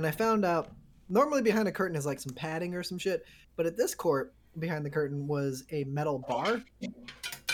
and 0.00 0.06
I 0.06 0.12
found 0.12 0.46
out 0.46 0.70
normally 1.10 1.42
behind 1.42 1.68
a 1.68 1.72
curtain 1.72 1.94
is 1.94 2.06
like 2.06 2.18
some 2.20 2.32
padding 2.32 2.74
or 2.74 2.82
some 2.82 2.96
shit, 2.96 3.22
but 3.54 3.66
at 3.66 3.76
this 3.76 3.94
court 3.94 4.32
behind 4.58 4.82
the 4.82 4.88
curtain 4.88 5.26
was 5.26 5.64
a 5.72 5.84
metal 5.84 6.24
bar, 6.26 6.62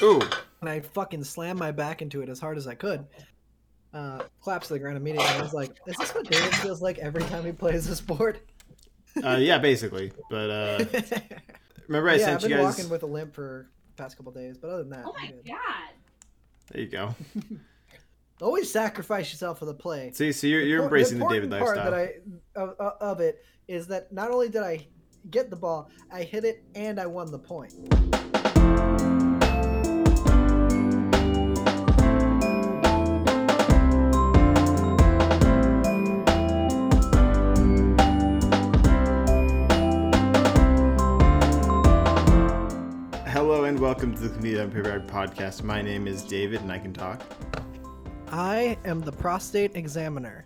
Ooh, 0.01 0.21
and 0.61 0.71
I 0.71 0.79
fucking 0.79 1.25
slammed 1.25 1.59
my 1.59 1.73
back 1.73 2.03
into 2.03 2.23
it 2.23 2.29
as 2.29 2.39
hard 2.39 2.57
as 2.57 2.69
I 2.69 2.77
could. 2.77 3.05
Uh, 3.93 4.23
collapsed 4.45 4.69
to 4.69 4.75
the 4.75 4.79
ground 4.79 4.97
immediately. 4.97 5.27
I 5.29 5.43
was 5.43 5.53
like, 5.53 5.73
"Is 5.89 5.97
this 5.97 6.15
what 6.15 6.29
David 6.31 6.55
feels 6.57 6.81
like 6.81 6.99
every 6.99 7.23
time 7.23 7.45
he 7.45 7.51
plays 7.51 7.89
this 7.89 7.99
sport?" 7.99 8.39
uh, 9.25 9.39
yeah, 9.41 9.59
basically. 9.59 10.13
But 10.31 10.51
uh, 10.51 10.85
remember 11.89 12.11
I 12.11 12.15
yeah, 12.15 12.19
I've 12.19 12.21
sent 12.21 12.43
been 12.43 12.51
you 12.51 12.57
guys. 12.59 12.65
walking 12.77 12.89
with 12.89 13.03
a 13.03 13.07
limp 13.07 13.35
for 13.35 13.69
the 13.97 14.01
past 14.03 14.17
couple 14.17 14.31
days, 14.31 14.57
but 14.57 14.69
other 14.71 14.85
than 14.85 14.91
that, 14.91 15.05
Oh 15.05 15.15
my 15.21 15.27
good. 15.33 15.47
god. 15.47 15.95
There 16.71 16.83
you 16.83 16.89
go. 16.89 17.13
always 18.41 18.71
sacrifice 18.71 19.31
yourself 19.33 19.59
for 19.59 19.65
the 19.65 19.75
play. 19.75 20.11
See, 20.13 20.33
so 20.33 20.47
you're, 20.47 20.63
you're 20.63 20.81
Impor- 20.81 20.85
embracing 20.85 21.19
the 21.19 21.29
David 21.29 21.53
important 21.53 21.77
lifestyle. 21.77 21.93
part 21.93 22.13
that 22.55 22.61
I 22.61 22.63
of, 22.63 22.71
of- 22.79 22.93
of 23.01 23.21
it 23.21 23.43
is 23.69 23.87
that 23.89 24.13
not 24.13 24.31
only 24.31 24.49
did 24.49 24.63
I 24.63 24.87
get 25.31 25.51
the 25.51 25.57
ball, 25.57 25.91
I 26.13 26.23
hit 26.23 26.45
it 26.45 26.65
and 26.75 27.01
I 27.01 27.07
won 27.07 27.31
the 27.31 27.39
point. 27.39 27.73
Hello 43.29 43.65
and 43.65 43.79
welcome 43.79 44.15
to 44.15 44.21
the 44.23 44.29
Comedian 44.35 44.63
Unprepared 44.63 45.07
podcast. 45.07 45.63
My 45.63 45.81
name 45.83 46.09
is 46.09 46.23
David 46.23 46.61
and 46.63 46.73
I 46.73 46.79
can 46.79 46.93
talk. 46.93 47.23
I 48.29 48.77
am 48.85 49.01
the 49.01 49.13
prostate 49.13 49.77
examiner. 49.77 50.45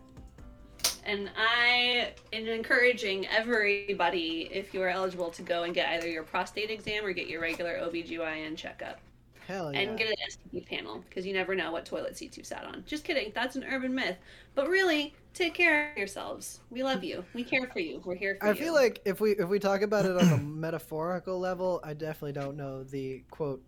And 1.05 1.31
I 1.37 2.13
am 2.33 2.47
encouraging 2.47 3.27
everybody, 3.29 4.49
if 4.53 4.75
you 4.75 4.83
are 4.83 4.89
eligible, 4.89 5.31
to 5.31 5.43
go 5.43 5.63
and 5.63 5.75
get 5.75 5.89
either 5.89 6.09
your 6.09 6.23
prostate 6.23 6.71
exam 6.71 7.05
or 7.05 7.13
get 7.13 7.27
your 7.27 7.41
regular 7.41 7.79
OBGYN 7.79 8.57
checkup. 8.57 9.01
Hell 9.49 9.73
yeah. 9.73 9.81
And 9.81 9.99
get 9.99 10.09
an 10.11 10.17
STD 10.31 10.67
panel, 10.67 11.05
because 11.09 11.27
you 11.27 11.33
never 11.33 11.55
know 11.55 11.73
what 11.73 11.85
toilet 11.85 12.17
seats 12.17 12.37
you've 12.37 12.47
sat 12.47 12.65
on. 12.65 12.85
Just 12.87 13.03
kidding, 13.03 13.33
that's 13.35 13.57
an 13.57 13.65
urban 13.65 13.93
myth. 13.95 14.17
But 14.55 14.69
really, 14.69 15.15
take 15.35 15.55
care 15.55 15.91
of 15.91 15.99
yourselves. 15.99 16.61
We 16.71 16.85
love 16.85 17.03
you. 17.03 17.25
We 17.35 17.43
care 17.43 17.67
for 17.67 17.81
you. 17.81 18.01
We're 18.05 18.15
here 18.15 18.37
for 18.39 18.47
I 18.47 18.51
you. 18.51 18.55
I 18.55 18.59
feel 18.59 18.75
like 18.75 19.01
if 19.05 19.21
we 19.21 19.33
if 19.33 19.49
we 19.49 19.59
talk 19.59 19.83
about 19.83 20.05
it 20.05 20.17
on 20.17 20.29
a 20.29 20.37
metaphorical 20.43 21.41
level, 21.41 21.81
I 21.83 21.95
definitely 21.95 22.41
don't 22.41 22.57
know 22.57 22.85
the 22.85 23.25
quote 23.31 23.63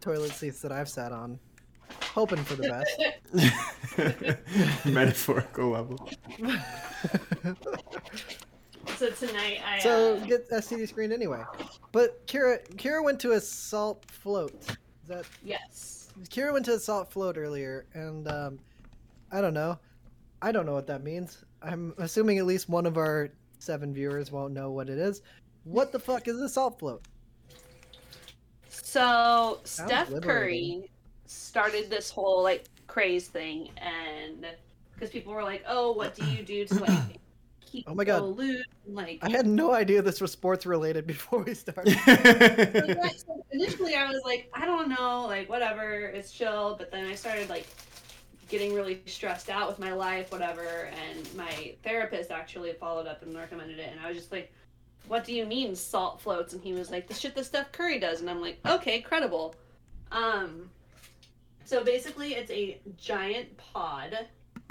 toilet 0.00 0.32
seats 0.32 0.60
that 0.60 0.70
I've 0.70 0.88
sat 0.88 1.10
on. 1.10 1.40
Hoping 2.02 2.42
for 2.44 2.54
the 2.56 2.68
best. 2.68 3.02
Metaphorical 4.86 5.70
level. 5.70 6.10
So 8.96 9.10
tonight 9.10 9.60
I 9.66 9.80
so 9.80 10.16
uh, 10.16 10.24
get 10.24 10.48
STD 10.48 10.88
screened 10.88 11.12
anyway. 11.12 11.42
But 11.92 12.26
Kira 12.26 12.66
Kira 12.76 13.04
went 13.04 13.20
to 13.20 13.32
a 13.32 13.40
salt 13.40 14.06
float. 14.10 14.54
Is 14.54 14.76
that 15.08 15.26
yes. 15.44 16.08
Kira 16.30 16.52
went 16.52 16.64
to 16.66 16.74
a 16.74 16.78
salt 16.78 17.10
float 17.10 17.36
earlier, 17.36 17.84
and 17.92 18.26
um, 18.28 18.58
I 19.30 19.42
don't 19.42 19.52
know. 19.52 19.78
I 20.40 20.50
don't 20.50 20.64
know 20.64 20.72
what 20.72 20.86
that 20.86 21.04
means. 21.04 21.44
I'm 21.60 21.94
assuming 21.98 22.38
at 22.38 22.46
least 22.46 22.70
one 22.70 22.86
of 22.86 22.96
our 22.96 23.30
seven 23.58 23.92
viewers 23.92 24.32
won't 24.32 24.54
know 24.54 24.70
what 24.70 24.88
it 24.88 24.98
is. 24.98 25.20
What 25.64 25.92
the 25.92 25.98
fuck 25.98 26.26
is 26.26 26.40
a 26.40 26.48
salt 26.48 26.78
float? 26.78 27.04
So 28.68 29.60
Steph 29.64 30.10
liberating. 30.10 30.82
Curry 30.82 30.90
started 31.26 31.90
this 31.90 32.10
whole 32.10 32.42
like 32.42 32.64
craze 32.86 33.28
thing, 33.28 33.70
and 33.78 34.46
because 34.94 35.10
people 35.10 35.32
were 35.32 35.42
like, 35.42 35.64
"Oh, 35.66 35.92
what 35.92 36.14
do 36.14 36.24
you 36.26 36.42
do 36.42 36.64
to 36.66 36.74
like 36.76 37.20
keep 37.60 37.84
Oh 37.88 37.94
my 37.94 38.04
God. 38.04 38.22
loose?" 38.22 38.64
And, 38.86 38.94
like, 38.94 39.18
I 39.22 39.30
had 39.30 39.46
no 39.46 39.72
idea 39.72 40.02
this 40.02 40.20
was 40.20 40.32
sports 40.32 40.66
related 40.66 41.06
before 41.14 41.40
we 41.42 41.54
started. 41.54 41.96
So, 42.06 42.84
yeah, 42.86 43.08
so 43.16 43.44
initially 43.50 43.94
I 43.94 44.08
was 44.10 44.22
like, 44.24 44.48
I 44.54 44.64
don't 44.64 44.88
know, 44.88 45.26
like 45.26 45.48
whatever, 45.48 46.06
it's 46.06 46.32
chill. 46.32 46.76
But 46.78 46.90
then 46.90 47.06
I 47.06 47.14
started 47.14 47.48
like 47.48 47.66
getting 48.48 48.72
really 48.74 49.02
stressed 49.06 49.50
out 49.50 49.68
with 49.68 49.78
my 49.78 49.92
life, 49.92 50.30
whatever. 50.30 50.88
And 51.08 51.34
my 51.34 51.74
therapist 51.82 52.30
actually 52.30 52.72
followed 52.74 53.06
up 53.06 53.22
and 53.22 53.34
recommended 53.36 53.78
it. 53.78 53.90
And 53.90 54.00
I 54.00 54.08
was 54.08 54.16
just 54.16 54.30
like, 54.32 54.52
What 55.08 55.24
do 55.24 55.32
you 55.34 55.44
mean 55.46 55.74
salt 55.74 56.20
floats? 56.20 56.52
And 56.52 56.62
he 56.62 56.72
was 56.72 56.90
like, 56.90 57.08
The 57.08 57.14
shit 57.14 57.34
the 57.34 57.42
Steph 57.44 57.72
Curry 57.72 57.98
does. 57.98 58.20
And 58.20 58.30
I'm 58.30 58.40
like, 58.40 58.58
Okay, 58.66 59.00
credible. 59.00 59.54
Um, 60.12 60.70
so 61.66 61.84
basically, 61.84 62.34
it's 62.34 62.50
a 62.50 62.80
giant 62.96 63.56
pod 63.58 64.16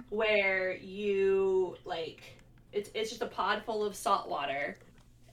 where 0.10 0.76
you 0.78 1.76
like 1.86 2.22
it's 2.74 2.90
it's 2.96 3.10
just 3.10 3.22
a 3.22 3.28
pod 3.28 3.62
full 3.66 3.84
of 3.84 3.96
salt 3.96 4.30
water 4.30 4.78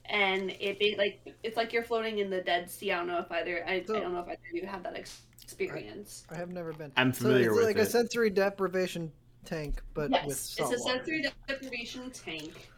and 0.05 0.51
it 0.59 0.77
be 0.79 0.95
like 0.97 1.35
it's 1.43 1.55
like 1.57 1.71
you're 1.71 1.83
floating 1.83 2.19
in 2.19 2.29
the 2.29 2.41
Dead 2.41 2.69
Sea. 2.69 2.91
I 2.91 2.97
don't 2.97 3.07
know 3.07 3.19
if 3.19 3.31
either 3.31 3.65
I, 3.67 3.83
So- 3.85 3.95
I 3.95 3.99
don't 4.01 4.13
know 4.13 4.19
if 4.19 4.27
either 4.27 4.33
of 4.51 4.55
you 4.61 4.67
have 4.67 4.83
that 4.83 4.95
ex- 4.95 5.21
experience. 5.41 6.25
I 6.29 6.35
have 6.37 6.51
never 6.51 6.73
been. 6.73 6.91
I'm 6.97 7.13
So 7.13 7.23
familiar 7.23 7.47
it's 7.49 7.55
with 7.57 7.65
like 7.65 7.77
it. 7.77 7.81
a 7.81 7.85
sensory 7.85 8.29
deprivation 8.29 9.11
tank, 9.45 9.81
but 9.93 10.09
with 10.09 10.21
yes, 10.27 10.39
salt 10.39 10.73
it's 10.73 10.81
a 10.81 10.85
water. 10.85 10.97
sensory 10.99 11.25
deprivation 11.47 12.11
tank 12.11 12.69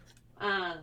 um, 0.41 0.77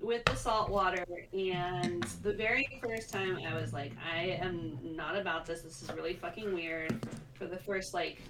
with 0.00 0.24
the 0.24 0.34
salt 0.34 0.70
water. 0.70 1.04
And 1.32 2.02
the 2.22 2.32
very 2.32 2.80
first 2.82 3.10
time 3.12 3.38
I 3.48 3.54
was 3.54 3.72
like, 3.72 3.92
I 4.12 4.38
am 4.42 4.78
not 4.82 5.16
about 5.16 5.44
this. 5.46 5.60
This 5.62 5.82
is 5.82 5.92
really 5.92 6.14
fucking 6.14 6.52
weird. 6.54 6.94
For 7.34 7.46
the 7.46 7.58
first 7.58 7.94
like 7.94 8.22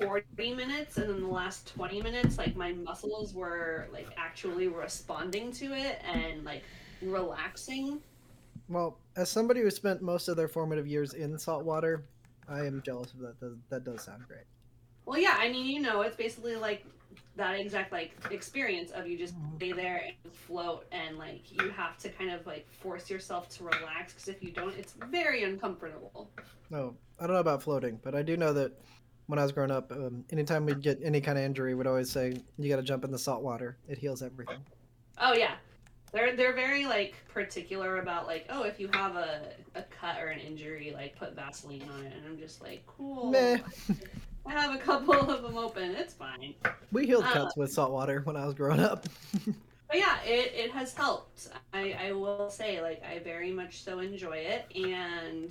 40 0.00 0.54
minutes 0.54 0.96
and 0.98 1.08
then 1.08 1.20
the 1.22 1.28
last 1.28 1.66
20 1.74 2.02
minutes 2.02 2.38
like 2.38 2.54
my 2.56 2.72
muscles 2.72 3.34
were 3.34 3.88
like 3.92 4.06
actually 4.16 4.68
responding 4.68 5.50
to 5.52 5.72
it 5.74 6.00
and 6.04 6.44
like 6.44 6.62
relaxing 7.02 8.00
Well, 8.68 8.98
as 9.16 9.30
somebody 9.30 9.60
who 9.60 9.70
spent 9.70 10.02
most 10.02 10.28
of 10.28 10.36
their 10.36 10.48
formative 10.48 10.86
years 10.86 11.14
in 11.14 11.38
salt 11.38 11.64
water, 11.64 12.04
I 12.48 12.64
am 12.66 12.82
jealous 12.82 13.12
of 13.14 13.20
that. 13.20 13.40
That, 13.40 13.58
that 13.70 13.84
does 13.84 14.02
sound 14.02 14.24
great. 14.28 14.44
Well, 15.08 15.18
yeah, 15.18 15.36
I 15.38 15.48
mean, 15.48 15.64
you 15.64 15.80
know, 15.80 16.02
it's 16.02 16.16
basically 16.16 16.56
like 16.56 16.84
that 17.36 17.58
exact 17.58 17.92
like 17.92 18.12
experience 18.30 18.90
of 18.90 19.08
you 19.08 19.16
just 19.16 19.32
stay 19.56 19.72
there 19.72 20.02
and 20.04 20.32
float, 20.34 20.84
and 20.92 21.16
like 21.16 21.50
you 21.50 21.70
have 21.70 21.96
to 22.00 22.10
kind 22.10 22.30
of 22.30 22.46
like 22.46 22.70
force 22.70 23.08
yourself 23.08 23.48
to 23.56 23.64
relax 23.64 24.12
because 24.12 24.28
if 24.28 24.42
you 24.42 24.50
don't, 24.50 24.76
it's 24.76 24.92
very 25.10 25.44
uncomfortable. 25.44 26.28
No, 26.68 26.94
I 27.18 27.26
don't 27.26 27.32
know 27.32 27.40
about 27.40 27.62
floating, 27.62 27.98
but 28.02 28.14
I 28.14 28.20
do 28.20 28.36
know 28.36 28.52
that 28.52 28.72
when 29.28 29.38
I 29.38 29.44
was 29.44 29.52
growing 29.52 29.70
up, 29.70 29.90
um, 29.92 30.26
anytime 30.30 30.66
we'd 30.66 30.82
get 30.82 31.00
any 31.02 31.22
kind 31.22 31.38
of 31.38 31.44
injury, 31.44 31.74
we'd 31.74 31.86
always 31.86 32.10
say, 32.10 32.34
"You 32.58 32.68
got 32.68 32.76
to 32.76 32.82
jump 32.82 33.02
in 33.02 33.10
the 33.10 33.18
salt 33.18 33.42
water. 33.42 33.78
It 33.88 33.96
heals 33.96 34.22
everything." 34.22 34.60
Oh 35.16 35.32
yeah, 35.32 35.54
they're 36.12 36.34
they're 36.36 36.54
very 36.54 36.86
like 36.86 37.14
particular 37.28 37.98
about 37.98 38.26
like 38.26 38.46
oh 38.50 38.62
if 38.64 38.78
you 38.80 38.88
have 38.92 39.16
a 39.16 39.52
a 39.74 39.82
cut 39.82 40.20
or 40.20 40.28
an 40.28 40.40
injury 40.40 40.92
like 40.94 41.16
put 41.16 41.34
Vaseline 41.34 41.82
on 41.94 42.04
it, 42.06 42.12
and 42.16 42.26
I'm 42.26 42.38
just 42.38 42.60
like 42.62 42.84
cool. 42.86 43.30
Meh. 43.30 43.58
I 44.46 44.52
have 44.52 44.74
a 44.74 44.78
couple 44.78 45.14
of 45.14 45.42
them 45.42 45.58
open. 45.58 45.94
It's 45.94 46.14
fine. 46.14 46.54
We 46.90 47.06
healed 47.06 47.24
Uh. 47.24 47.32
cuts 47.32 47.56
with 47.56 47.70
salt 47.70 47.92
water 47.92 48.22
when 48.24 48.36
I 48.36 48.46
was 48.46 48.54
growing 48.54 48.80
up. 48.80 49.06
But 49.88 49.96
yeah, 49.96 50.20
it, 50.22 50.52
it 50.54 50.70
has 50.72 50.92
helped. 50.92 51.48
I, 51.72 51.96
I 52.08 52.12
will 52.12 52.50
say, 52.50 52.82
like, 52.82 53.02
I 53.02 53.20
very 53.20 53.50
much 53.50 53.82
so 53.82 54.00
enjoy 54.00 54.36
it. 54.36 54.66
And, 54.74 55.50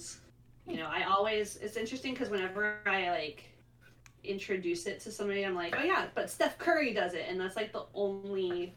you 0.67 0.77
know, 0.77 0.85
I 0.85 1.05
always, 1.05 1.55
it's 1.57 1.75
interesting 1.75 2.13
because 2.13 2.29
whenever 2.29 2.75
I, 2.85 3.09
like, 3.09 3.45
introduce 4.23 4.85
it 4.85 4.99
to 5.01 5.11
somebody, 5.11 5.43
I'm 5.43 5.55
like, 5.55 5.75
oh 5.75 5.83
yeah, 5.83 6.05
but 6.13 6.29
Steph 6.29 6.59
Curry 6.59 6.93
does 6.93 7.15
it. 7.15 7.25
And 7.27 7.41
that's, 7.41 7.55
like, 7.55 7.73
the 7.73 7.85
only, 7.95 8.75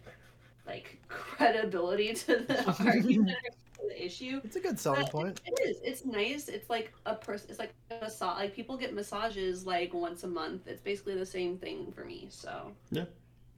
like, 0.70 0.98
credibility 1.08 2.14
to 2.26 2.36
the 2.36 2.74
argument 2.84 3.36
to 3.74 3.88
the 3.88 4.04
issue. 4.04 4.40
It's 4.44 4.56
a 4.56 4.60
good 4.60 4.78
selling 4.78 5.02
But 5.02 5.12
point. 5.12 5.40
It 5.46 5.60
is. 5.68 5.78
It's 5.82 6.04
nice. 6.04 6.48
It's 6.48 6.70
like 6.70 6.92
a 7.06 7.14
person. 7.14 7.50
It's 7.50 7.58
like 7.58 7.72
a 7.90 8.04
massage. 8.04 8.38
Like 8.38 8.54
people 8.54 8.76
get 8.76 8.94
massages 8.94 9.66
like 9.66 9.92
once 9.94 10.24
a 10.24 10.28
month. 10.28 10.66
It's 10.66 10.80
basically 10.80 11.16
the 11.16 11.26
same 11.26 11.58
thing 11.58 11.92
for 11.92 12.04
me. 12.04 12.28
So 12.30 12.72
yeah, 12.90 13.04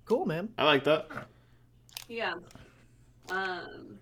Cool, 0.04 0.26
man. 0.26 0.48
I 0.58 0.64
like 0.64 0.84
that. 0.84 1.06
Yeah. 2.08 2.34
Um, 3.30 3.98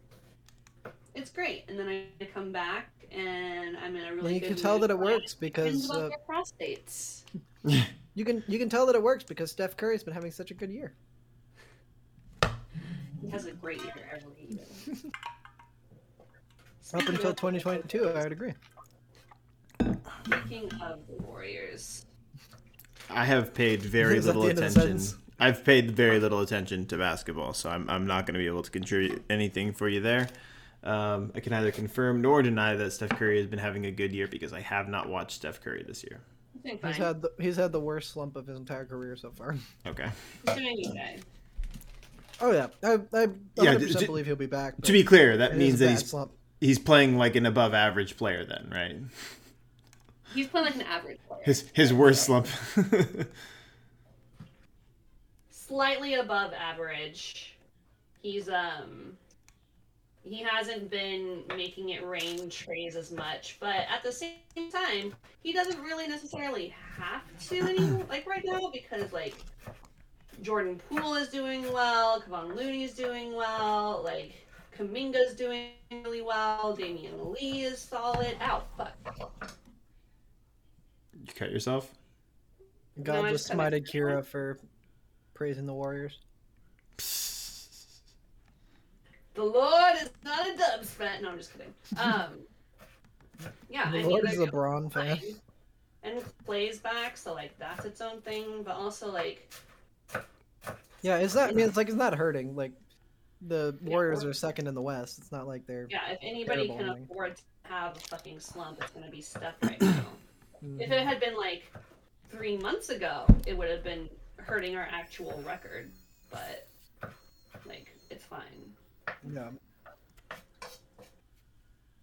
it's 1.14 1.31
great. 1.31 1.64
And 1.69 1.79
then 1.79 1.88
I 1.88 2.25
come 2.32 2.52
back 2.52 2.90
and 3.12 3.76
I'm 3.76 3.96
in 3.96 4.05
a 4.05 4.14
really 4.14 4.26
And 4.26 4.35
you 4.35 4.40
good 4.40 4.49
can 4.49 4.56
tell 4.56 4.79
mood 4.79 4.88
that 4.88 4.90
it 4.90 4.99
works 4.99 5.35
because 5.35 5.90
about 5.90 6.12
uh, 6.12 6.17
prostates. 6.29 7.23
you 8.14 8.25
can 8.25 8.43
you 8.49 8.58
can 8.58 8.69
tell 8.69 8.87
that 8.87 8.94
it 8.94 9.02
works 9.02 9.25
because 9.25 9.50
Steph 9.50 9.76
Curry's 9.76 10.02
been 10.02 10.14
having 10.14 10.31
such 10.31 10.50
a 10.50 10.55
good 10.55 10.70
year. 10.70 10.94
He 13.31 13.32
has 13.35 13.47
a 13.47 13.53
great 13.53 13.81
year 13.85 13.94
every 14.12 14.32
year. 14.49 14.65
Up 16.93 17.09
until 17.09 17.32
2022, 17.32 18.09
I 18.09 18.25
would 18.25 18.32
agree. 18.32 18.55
Speaking 20.25 20.69
of 20.82 21.06
the 21.06 21.15
Warriors, 21.23 22.06
I 23.09 23.25
have 23.25 23.55
paid 23.55 23.82
very 23.82 24.19
little 24.19 24.43
the 24.43 24.49
end 24.49 24.59
of 24.59 24.75
the 24.75 24.81
attention. 24.81 25.19
I've 25.38 25.65
paid 25.65 25.93
very 25.93 26.19
little 26.19 26.41
attention 26.41 26.87
to 26.87 26.99
basketball, 26.99 27.55
so 27.55 27.71
I'm, 27.71 27.88
I'm 27.88 28.05
not 28.05 28.27
going 28.27 28.35
to 28.35 28.41
be 28.41 28.49
able 28.49 28.65
to 28.65 28.71
contribute 28.71 29.23
anything 29.31 29.73
for 29.75 29.88
you 29.88 30.00
there. 30.00 30.29
Um, 30.83 31.31
I 31.37 31.38
can 31.38 31.53
neither 31.53 31.71
confirm 31.71 32.21
nor 32.21 32.43
deny 32.43 32.75
that 32.75 32.91
Steph 32.91 33.11
Curry 33.11 33.38
has 33.38 33.47
been 33.47 33.61
having 33.61 33.87
a 33.87 33.93
good 33.93 34.12
year 34.12 34.26
because 34.26 34.53
I 34.53 34.61
have 34.61 34.88
not 34.88 35.09
watched 35.09 35.37
Steph 35.37 35.61
Curry 35.61 35.85
this 35.87 36.03
year. 36.03 36.21
he's 36.53 36.62
doing 36.65 36.79
He's 36.79 36.97
fine. 36.97 37.06
had 37.06 37.23
the, 37.23 37.31
he's 37.38 37.56
had 37.56 37.71
the 37.71 37.81
worst 37.81 38.11
slump 38.11 38.35
of 38.35 38.49
his 38.49 38.59
entire 38.59 38.87
career 38.87 39.15
so 39.15 39.31
far. 39.31 39.55
Okay. 39.87 40.09
He's 40.47 40.56
doing 40.56 40.83
okay. 40.88 41.21
Oh 42.40 42.52
yeah, 42.52 42.69
I, 42.82 42.92
I 42.94 43.26
100% 43.26 43.37
Yeah, 43.56 43.75
d- 43.76 43.92
d- 43.92 44.06
believe 44.06 44.26
he'll 44.26 44.37
be 44.37 44.46
back. 44.46 44.81
To 44.82 44.92
be 44.92 45.04
clear, 45.04 45.37
that 45.37 45.56
means 45.56 45.78
that 45.81 45.90
he's 45.90 46.08
slump. 46.08 46.32
he's 46.60 46.78
playing 46.78 47.16
like 47.16 47.37
an 47.37 47.46
above 47.46 47.75
average 47.75 48.16
player 48.16 48.44
then, 48.44 48.69
right? 48.72 48.96
He's 50.34 50.46
playing 50.46 50.66
like 50.66 50.75
an 50.76 50.82
average 50.82 51.19
player. 51.28 51.40
His 51.44 51.70
his 51.75 51.92
worst 51.92 52.25
slump. 52.25 52.46
Slightly 55.50 56.14
above 56.14 56.52
average. 56.52 57.54
He's 58.22 58.48
um 58.48 59.16
he 60.22 60.42
hasn't 60.42 60.90
been 60.90 61.42
making 61.56 61.90
it 61.90 62.04
rain 62.04 62.50
treys 62.50 62.94
as 62.94 63.10
much, 63.10 63.56
but 63.58 63.75
at 63.88 64.02
the 64.02 64.12
same 64.12 64.70
time, 64.70 65.14
he 65.42 65.52
doesn't 65.52 65.81
really 65.82 66.06
necessarily 66.06 66.75
have 66.96 67.22
to 67.48 67.60
anymore 67.60 68.04
like 68.08 68.26
right 68.26 68.44
now 68.44 68.70
because 68.72 69.12
like 69.12 69.34
Jordan 70.42 70.81
Poole 70.88 71.14
is 71.16 71.28
doing 71.28 71.70
well, 71.72 72.22
Kevon 72.22 72.56
Looney 72.56 72.84
is 72.84 72.92
doing 72.94 73.34
well, 73.34 74.00
like 74.04 74.32
Kuminga's 74.76 75.34
doing 75.34 75.70
really 75.90 76.22
well, 76.22 76.75
Damian 76.75 77.32
Lee 77.32 77.62
is 77.62 77.78
solid. 77.78 78.37
Ow, 78.40 78.62
fuck. 78.76 79.52
you 81.12 81.32
cut 81.34 81.50
yourself. 81.50 81.92
God 83.02 83.22
No, 83.25 83.31
just 83.31 83.48
just 83.48 83.58
smited 83.58 83.87
Kira 83.90 84.25
for 84.25 84.58
praising 85.34 85.66
the 85.66 85.75
Warriors. 85.75 86.19
The 89.34 89.44
Lord 89.44 89.94
is 90.02 90.10
not 90.25 90.46
a 90.48 90.56
dub 90.56 90.84
spat. 90.84 91.22
No, 91.22 91.31
I'm 91.31 91.38
just 91.38 91.52
kidding. 91.52 91.72
Um, 91.98 92.31
yeah, 93.70 93.90
The 93.90 93.98
and 93.98 94.08
Lord 94.08 94.25
neither 94.25 94.34
is 94.34 94.40
a 94.40 94.46
go- 94.46 94.50
Braun 94.50 94.90
fan. 94.90 95.19
And 96.02 96.22
Clay's 96.46 96.78
back, 96.78 97.16
so 97.16 97.34
like 97.34 97.56
that's 97.58 97.84
its 97.84 98.00
own 98.00 98.20
thing. 98.22 98.62
But 98.64 98.76
also 98.76 99.10
like, 99.10 99.50
Yeah, 101.02 101.19
it's 101.19 101.35
not. 101.35 101.50
I 101.50 101.52
mean, 101.52 101.67
it's 101.67 101.76
like 101.76 101.88
it's 101.88 101.97
not 101.97 102.14
hurting. 102.14 102.55
Like 102.55 102.73
the 103.47 103.76
Warriors 103.82 104.25
or- 104.25 104.31
are 104.31 104.32
second 104.32 104.67
in 104.67 104.75
the 104.75 104.82
West. 104.82 105.19
It's 105.19 105.32
not 105.32 105.47
like 105.47 105.67
they're. 105.67 105.87
yeah, 105.91 106.11
if 106.11 106.19
anybody 106.23 106.69
can 106.69 106.81
ending. 106.81 107.05
afford 107.11 107.37
to 107.37 107.43
have 107.62 107.97
a 107.97 108.00
fucking 108.00 108.41
slump, 108.41 108.79
it's 108.82 108.93
gonna 108.93 109.11
be 109.11 109.20
Steph 109.20 109.55
right 109.62 109.81
now. 109.81 110.05
if 110.62 110.81
it 110.81 110.91
mm-hmm. 110.91 111.08
had 111.08 111.20
been 111.20 111.37
like 111.37 111.73
three 112.31 112.56
months 112.58 112.91
ago, 112.91 113.25
it 113.47 113.56
would 113.56 113.70
have 113.70 113.82
been 113.82 114.08
hurting 114.37 114.76
our 114.76 114.88
actual 114.91 115.43
record. 115.47 115.91
But 116.31 116.69
like, 117.67 117.94
it's 118.11 118.25
fine. 118.25 118.43
Yeah. 119.32 119.49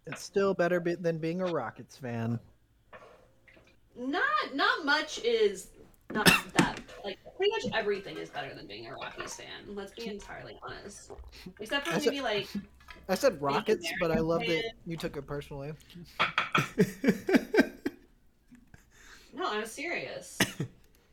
It's 0.05 0.23
still 0.23 0.53
better 0.53 0.79
be- 0.79 0.95
than 0.95 1.17
being 1.17 1.41
a 1.41 1.45
Rockets 1.45 1.97
fan. 1.97 2.39
Not 3.97 4.23
not 4.53 4.85
much 4.85 5.19
is 5.23 5.67
not 6.11 6.25
that 6.57 6.66
like 7.07 7.19
pretty 7.38 7.51
much 7.51 7.65
everything 7.74 8.18
is 8.18 8.30
better 8.30 8.54
than 8.54 8.68
being 8.68 8.88
a 8.88 8.94
Rockies 8.94 9.36
fan. 9.36 9.75
Let's 9.75 9.94
be 9.94 10.07
entirely 10.07 10.59
honest. 10.63 11.12
Except 11.59 11.88
for 11.88 11.95
I 11.95 12.00
said- 12.00 12.12
maybe 12.13 12.21
like 12.21 12.48
I 13.09 13.15
said 13.15 13.42
Rockets, 13.42 13.88
but 14.00 14.12
I 14.12 14.19
love 14.19 14.42
that 14.42 14.63
you 14.86 14.98
took 14.98 15.15
it 15.18 15.25
personally. 15.25 15.71
no, 19.33 19.44
I'm 19.50 19.65
serious. 19.65 20.38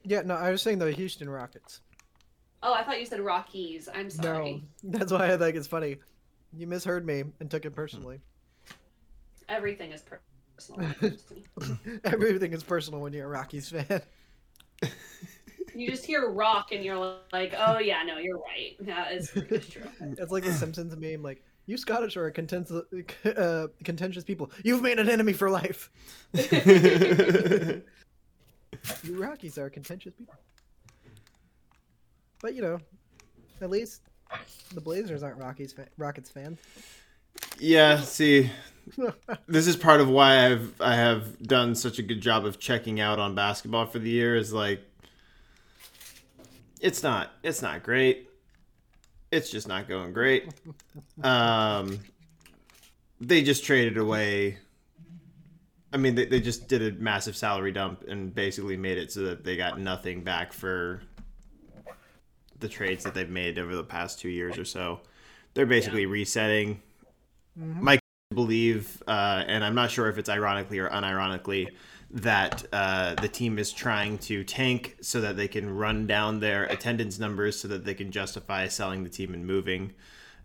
Yeah, 0.06 0.20
no, 0.20 0.34
I 0.34 0.50
was 0.50 0.60
saying 0.60 0.80
the 0.80 0.92
Houston 0.92 1.30
Rockets. 1.30 1.80
Oh, 2.62 2.74
I 2.74 2.82
thought 2.82 3.00
you 3.00 3.06
said 3.06 3.20
Rockies. 3.20 3.88
I'm 3.94 4.10
sorry. 4.10 4.62
No, 4.82 4.98
that's 4.98 5.10
why 5.10 5.32
I 5.32 5.38
think 5.38 5.56
it's 5.56 5.66
funny. 5.66 5.96
You 6.52 6.66
misheard 6.66 7.06
me 7.06 7.24
and 7.40 7.50
took 7.50 7.64
it 7.64 7.70
personally. 7.70 8.20
Everything 9.48 9.92
is 9.92 10.02
personal. 10.58 10.90
Everything 12.04 12.52
is 12.52 12.62
personal 12.62 13.00
when 13.00 13.14
you're 13.14 13.24
a 13.24 13.28
Rockies 13.30 13.70
fan. 13.70 14.02
You 15.74 15.90
just 15.90 16.04
hear 16.04 16.28
rock 16.30 16.72
and 16.72 16.84
you're 16.84 17.18
like, 17.32 17.54
oh 17.56 17.78
yeah, 17.78 18.02
no, 18.02 18.18
you're 18.18 18.38
right. 18.38 18.76
Yeah, 18.84 19.08
it's, 19.10 19.34
it's 19.36 19.68
true. 19.68 19.82
It's 20.00 20.32
like 20.32 20.44
the 20.44 20.52
Simpsons 20.52 20.96
meme, 20.96 21.22
like 21.22 21.42
you 21.66 21.76
Scottish 21.76 22.16
are 22.16 22.26
a 22.26 22.32
contentious, 22.32 22.82
uh, 23.24 23.66
contentious 23.84 24.24
people. 24.24 24.50
You've 24.62 24.82
made 24.82 24.98
an 24.98 25.08
enemy 25.08 25.32
for 25.32 25.50
life. 25.50 25.90
You 29.02 29.22
Rockies 29.22 29.56
are 29.56 29.70
contentious 29.70 30.12
people. 30.14 30.34
But 32.42 32.54
you 32.54 32.62
know, 32.62 32.78
at 33.60 33.70
least 33.70 34.02
the 34.74 34.80
Blazers 34.80 35.22
aren't 35.22 35.38
Rockies 35.38 35.72
fa- 35.72 35.88
Rockets 35.96 36.28
fans. 36.28 36.58
yeah, 37.58 38.00
see, 38.00 38.50
this 39.46 39.66
is 39.66 39.76
part 39.76 40.00
of 40.00 40.08
why 40.08 40.46
I've 40.46 40.74
I 40.80 40.94
have 40.96 41.40
done 41.42 41.74
such 41.74 41.98
a 41.98 42.02
good 42.02 42.20
job 42.20 42.44
of 42.44 42.58
checking 42.58 43.00
out 43.00 43.18
on 43.18 43.34
basketball 43.34 43.86
for 43.86 43.98
the 43.98 44.10
year. 44.10 44.36
Is 44.36 44.52
like, 44.52 44.82
it's 46.84 47.02
not 47.02 47.32
it's 47.42 47.62
not 47.62 47.82
great. 47.82 48.28
It's 49.32 49.50
just 49.50 49.66
not 49.66 49.88
going 49.88 50.12
great. 50.12 50.48
Um, 51.22 51.98
they 53.20 53.42
just 53.42 53.64
traded 53.64 53.96
away. 53.96 54.58
I 55.92 55.96
mean, 55.96 56.14
they, 56.14 56.26
they 56.26 56.40
just 56.40 56.68
did 56.68 56.82
a 56.82 57.00
massive 57.00 57.36
salary 57.36 57.72
dump 57.72 58.04
and 58.06 58.32
basically 58.34 58.76
made 58.76 58.98
it 58.98 59.10
so 59.10 59.22
that 59.22 59.44
they 59.44 59.56
got 59.56 59.80
nothing 59.80 60.22
back 60.22 60.52
for 60.52 61.00
the 62.60 62.68
trades 62.68 63.02
that 63.04 63.14
they've 63.14 63.30
made 63.30 63.58
over 63.58 63.74
the 63.74 63.82
past 63.82 64.20
two 64.20 64.28
years 64.28 64.58
or 64.58 64.64
so. 64.64 65.00
They're 65.54 65.66
basically 65.66 66.06
resetting. 66.06 66.82
Mike 67.56 68.00
believe, 68.34 69.02
uh, 69.06 69.44
and 69.46 69.64
I'm 69.64 69.74
not 69.74 69.90
sure 69.90 70.08
if 70.08 70.18
it's 70.18 70.28
ironically 70.28 70.80
or 70.80 70.88
unironically, 70.90 71.68
that 72.10 72.64
uh, 72.72 73.14
the 73.16 73.28
team 73.28 73.58
is 73.58 73.72
trying 73.72 74.18
to 74.18 74.44
tank 74.44 74.96
so 75.00 75.20
that 75.20 75.36
they 75.36 75.48
can 75.48 75.74
run 75.74 76.06
down 76.06 76.40
their 76.40 76.64
attendance 76.64 77.18
numbers 77.18 77.58
so 77.58 77.68
that 77.68 77.84
they 77.84 77.94
can 77.94 78.10
justify 78.12 78.68
selling 78.68 79.02
the 79.04 79.10
team 79.10 79.34
and 79.34 79.46
moving. 79.46 79.92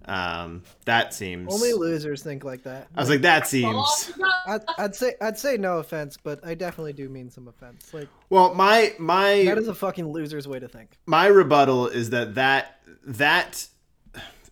Um, 0.06 0.64
that 0.86 1.14
seems. 1.14 1.54
Only 1.54 1.74
losers 1.74 2.24
think 2.24 2.44
like 2.44 2.64
that. 2.64 2.88
I 2.96 3.02
was 3.02 3.10
like, 3.10 3.22
that 3.22 3.48
seems. 3.48 4.12
I'd, 4.48 4.62
I'd 4.78 4.96
say 4.96 5.14
I'd 5.22 5.38
say 5.38 5.58
no 5.58 5.78
offense, 5.78 6.18
but 6.22 6.44
I 6.44 6.56
definitely 6.56 6.94
do 6.94 7.10
mean 7.10 7.30
some 7.30 7.48
offense. 7.48 7.94
Like 7.94 8.08
Well, 8.30 8.56
my 8.56 8.96
my 8.98 9.44
that 9.46 9.58
is 9.58 9.68
a 9.68 9.76
fucking 9.76 10.12
loser's 10.12 10.48
way 10.48 10.60
to 10.60 10.68
think. 10.68 10.98
my 11.06 11.28
rebuttal 11.28 11.88
is 11.88 12.10
that 12.12 12.36
that 12.36 12.80
that 13.06 13.68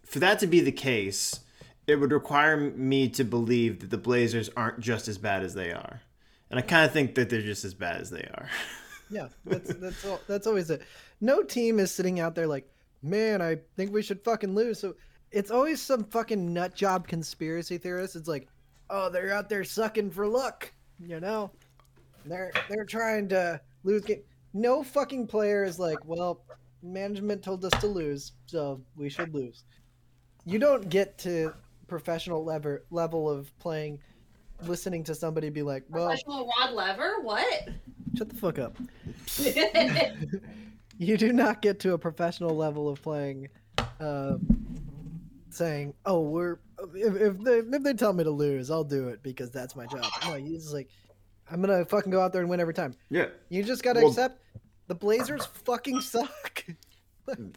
for 0.05 0.19
that 0.19 0.39
to 0.39 0.47
be 0.47 0.59
the 0.59 0.71
case, 0.71 1.39
it 1.87 1.95
would 1.95 2.11
require 2.11 2.57
me 2.57 3.09
to 3.09 3.23
believe 3.23 3.79
that 3.79 3.89
the 3.89 3.97
Blazers 3.97 4.49
aren't 4.55 4.79
just 4.79 5.07
as 5.07 5.17
bad 5.17 5.43
as 5.43 5.53
they 5.53 5.71
are, 5.71 6.01
and 6.49 6.59
I 6.59 6.61
kind 6.61 6.85
of 6.85 6.91
think 6.91 7.15
that 7.15 7.29
they're 7.29 7.41
just 7.41 7.65
as 7.65 7.73
bad 7.73 8.01
as 8.01 8.09
they 8.09 8.27
are. 8.33 8.49
Yeah, 9.09 9.29
that's 9.45 9.73
that's 9.75 10.05
all, 10.05 10.19
that's 10.27 10.47
always 10.47 10.69
it. 10.69 10.81
No 11.21 11.41
team 11.41 11.79
is 11.79 11.91
sitting 11.91 12.19
out 12.19 12.35
there 12.35 12.45
like, 12.45 12.69
man, 13.01 13.41
I 13.41 13.59
think 13.77 13.93
we 13.93 14.01
should 14.01 14.21
fucking 14.21 14.53
lose. 14.53 14.81
So 14.81 14.95
it's 15.31 15.49
always 15.49 15.81
some 15.81 16.03
fucking 16.03 16.53
nut 16.53 16.75
job 16.75 17.07
conspiracy 17.07 17.77
theorist. 17.77 18.17
It's 18.17 18.27
like, 18.27 18.49
oh, 18.89 19.09
they're 19.09 19.33
out 19.33 19.47
there 19.47 19.63
sucking 19.63 20.11
for 20.11 20.27
luck, 20.27 20.73
you 20.99 21.21
know? 21.21 21.51
They're 22.25 22.51
they're 22.69 22.85
trying 22.85 23.29
to 23.29 23.61
lose 23.83 24.03
game. 24.03 24.23
No 24.53 24.83
fucking 24.83 25.27
player 25.27 25.63
is 25.63 25.79
like, 25.79 26.03
well, 26.03 26.41
management 26.83 27.43
told 27.43 27.63
us 27.63 27.79
to 27.79 27.87
lose, 27.87 28.33
so 28.45 28.81
we 28.95 29.09
should 29.09 29.33
lose. 29.33 29.63
You 30.45 30.59
don't 30.59 30.89
get 30.89 31.17
to 31.19 31.53
professional 31.87 32.43
level 32.43 32.79
level 32.91 33.29
of 33.29 33.57
playing, 33.59 33.99
listening 34.65 35.03
to 35.05 35.15
somebody 35.15 35.49
be 35.49 35.61
like, 35.61 35.83
well, 35.89 36.07
Professional 36.07 36.49
Rod 36.59 36.73
Lever? 36.73 37.21
What? 37.21 37.69
shut 38.17 38.29
the 38.29 38.35
fuck 38.35 38.57
up. 38.57 38.77
you 40.97 41.17
do 41.17 41.31
not 41.31 41.61
get 41.61 41.79
to 41.81 41.93
a 41.93 41.97
professional 41.97 42.55
level 42.55 42.89
of 42.89 43.01
playing 43.01 43.49
um, 43.99 44.39
saying 45.49 45.93
oh 46.05 46.21
we're 46.21 46.59
if, 46.93 47.15
if, 47.15 47.39
they, 47.39 47.57
if 47.59 47.83
they 47.83 47.93
tell 47.93 48.13
me 48.13 48.23
to 48.23 48.29
lose 48.29 48.69
i'll 48.69 48.83
do 48.83 49.07
it 49.07 49.21
because 49.23 49.49
that's 49.49 49.75
my 49.75 49.85
job 49.87 50.05
no 50.25 50.35
you 50.35 50.55
just 50.55 50.73
like 50.73 50.89
i'm 51.49 51.61
gonna 51.61 51.85
fucking 51.85 52.11
go 52.11 52.21
out 52.21 52.31
there 52.31 52.41
and 52.41 52.49
win 52.49 52.59
every 52.59 52.73
time 52.73 52.93
Yeah, 53.09 53.27
you 53.49 53.63
just 53.63 53.83
gotta 53.83 53.99
Well- 53.99 54.09
accept 54.09 54.41
the 54.87 54.95
blazers 54.95 55.45
fucking 55.65 56.01
suck 56.01 56.65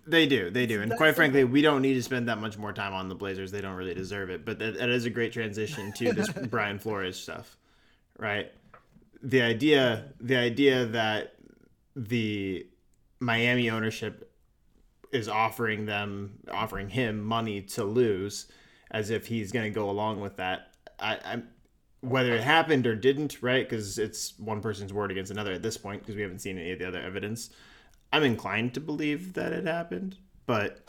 they 0.07 0.27
do, 0.27 0.51
they 0.51 0.67
do, 0.67 0.83
and 0.83 0.97
quite 0.97 1.15
frankly, 1.15 1.45
we 1.45 1.63
don't 1.63 1.83
need 1.83 1.95
to 1.95 2.03
spend 2.03 2.29
that 2.29 2.39
much 2.39 2.59
more 2.59 2.73
time 2.73 2.93
on 2.93 3.09
the 3.09 3.15
Blazers. 3.15 3.51
They 3.51 3.61
don't 3.61 3.75
really 3.75 3.95
deserve 3.95 4.31
it. 4.31 4.45
But 4.45 4.59
that, 4.59 4.79
that 4.79 4.89
is 4.89 5.05
a 5.05 5.11
great 5.11 5.33
transition 5.33 5.93
to 5.95 6.13
this 6.13 6.29
Brian 6.51 6.79
Flores 6.79 7.19
stuff, 7.19 7.57
right? 8.19 8.51
The 9.23 9.43
idea, 9.43 10.07
the 10.21 10.37
idea 10.37 10.87
that 10.87 11.35
the 11.95 12.67
Miami 13.21 13.71
ownership 13.71 14.33
is 15.13 15.29
offering 15.29 15.87
them, 15.87 16.39
offering 16.51 16.89
him 16.89 17.23
money 17.23 17.61
to 17.63 17.85
lose, 17.85 18.47
as 18.91 19.11
if 19.11 19.27
he's 19.27 19.53
going 19.53 19.65
to 19.65 19.75
go 19.75 19.91
along 19.91 20.21
with 20.21 20.37
that. 20.37 20.73
I, 20.99 21.19
I'm 21.25 21.49
whether 22.01 22.35
it 22.35 22.43
happened 22.43 22.87
or 22.87 22.95
didn't, 22.95 23.43
right? 23.43 23.69
Because 23.69 23.99
it's 23.99 24.39
one 24.39 24.61
person's 24.61 24.93
word 24.93 25.11
against 25.11 25.31
another 25.31 25.53
at 25.53 25.63
this 25.63 25.77
point, 25.77 26.01
because 26.01 26.17
we 26.17 26.23
haven't 26.23 26.39
seen 26.39 26.59
any 26.59 26.73
of 26.73 26.79
the 26.79 26.89
other 26.89 27.01
evidence. 27.01 27.51
I'm 28.13 28.23
inclined 28.25 28.75
to 28.75 28.81
believe 28.81 29.35
that 29.35 29.53
it 29.53 29.67
happened, 29.67 30.17
but 30.47 30.81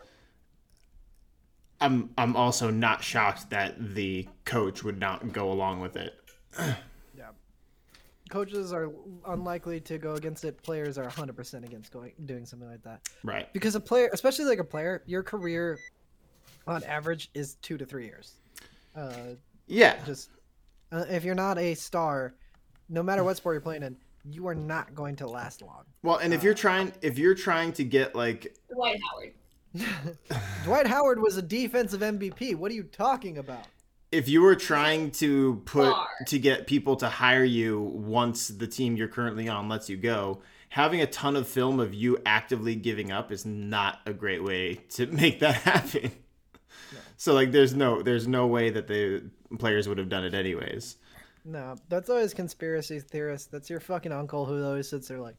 I'm 1.79 2.09
I'm 2.17 2.35
also 2.35 2.69
not 2.71 3.03
shocked 3.03 3.49
that 3.51 3.93
the 3.95 4.27
coach 4.45 4.83
would 4.83 4.99
not 4.99 5.31
go 5.31 5.51
along 5.51 5.81
with 5.81 5.95
it. 5.95 6.13
Yeah, 7.17 7.27
coaches 8.29 8.71
are 8.73 8.89
unlikely 9.27 9.81
to 9.81 9.97
go 9.97 10.15
against 10.15 10.45
it. 10.45 10.61
Players 10.63 10.97
are 10.97 11.07
100% 11.07 11.65
against 11.65 11.91
going 11.91 12.13
doing 12.25 12.45
something 12.45 12.69
like 12.69 12.81
that. 12.83 13.01
Right. 13.23 13.51
Because 13.53 13.75
a 13.75 13.79
player, 13.79 14.09
especially 14.13 14.45
like 14.45 14.59
a 14.59 14.63
player, 14.63 15.03
your 15.05 15.21
career 15.21 15.77
on 16.65 16.83
average 16.85 17.29
is 17.33 17.55
two 17.61 17.77
to 17.77 17.85
three 17.85 18.05
years. 18.05 18.35
Uh, 18.95 19.35
Yeah. 19.67 19.97
just 20.05 20.29
uh, 20.91 21.05
if 21.09 21.23
you're 21.23 21.35
not 21.35 21.57
a 21.57 21.73
star, 21.75 22.33
no 22.89 23.03
matter 23.03 23.23
what 23.23 23.37
sport 23.37 23.53
you're 23.55 23.61
playing 23.61 23.83
in, 23.83 23.97
you 24.29 24.47
are 24.47 24.55
not 24.55 24.93
going 24.95 25.15
to 25.17 25.27
last 25.27 25.61
long. 25.61 25.83
Well, 26.03 26.17
and 26.17 26.33
if 26.33 26.43
you're 26.43 26.53
trying, 26.53 26.93
if 27.01 27.17
you're 27.17 27.35
trying 27.35 27.73
to 27.73 27.83
get 27.83 28.15
like, 28.15 28.55
Dwight 28.73 28.99
Howard. 29.09 29.33
Dwight 30.63 30.87
Howard 30.87 31.21
was 31.21 31.37
a 31.37 31.41
defensive 31.41 32.01
MVP. 32.01 32.55
What 32.55 32.71
are 32.71 32.75
you 32.75 32.83
talking 32.83 33.37
about? 33.37 33.67
if 34.11 34.27
you 34.27 34.41
were 34.41 34.55
trying 34.55 35.11
to 35.11 35.61
put 35.65 35.91
Far. 35.91 36.07
to 36.27 36.37
get 36.37 36.67
people 36.67 36.95
to 36.97 37.07
hire 37.07 37.43
you 37.43 37.79
once 37.79 38.49
the 38.49 38.67
team 38.67 38.95
you're 38.95 39.07
currently 39.07 39.47
on 39.47 39.69
lets 39.69 39.89
you 39.89 39.97
go, 39.97 40.41
having 40.69 41.01
a 41.01 41.07
ton 41.07 41.35
of 41.35 41.47
film 41.47 41.79
of 41.79 41.93
you 41.93 42.17
actively 42.25 42.75
giving 42.75 43.11
up 43.11 43.31
is 43.31 43.45
not 43.45 43.99
a 44.05 44.13
great 44.13 44.43
way 44.43 44.75
to 44.89 45.05
make 45.11 45.39
that 45.39 45.55
happen. 45.55 46.11
So 47.17 47.33
like, 47.33 47.51
there's 47.51 47.73
no, 47.73 48.01
there's 48.01 48.27
no 48.27 48.47
way 48.47 48.69
that 48.71 48.87
the 48.87 49.23
players 49.57 49.87
would 49.87 49.97
have 49.97 50.09
done 50.09 50.25
it 50.25 50.33
anyways. 50.33 50.97
No, 51.43 51.75
that's 51.89 52.10
always 52.10 52.33
conspiracy 52.33 53.00
theorists. 53.00 53.48
That's 53.48 53.69
your 53.69 53.79
fucking 53.79 54.12
uncle 54.12 54.45
who 54.45 54.63
always 54.63 54.89
sits 54.89 55.07
there 55.07 55.19
like, 55.19 55.36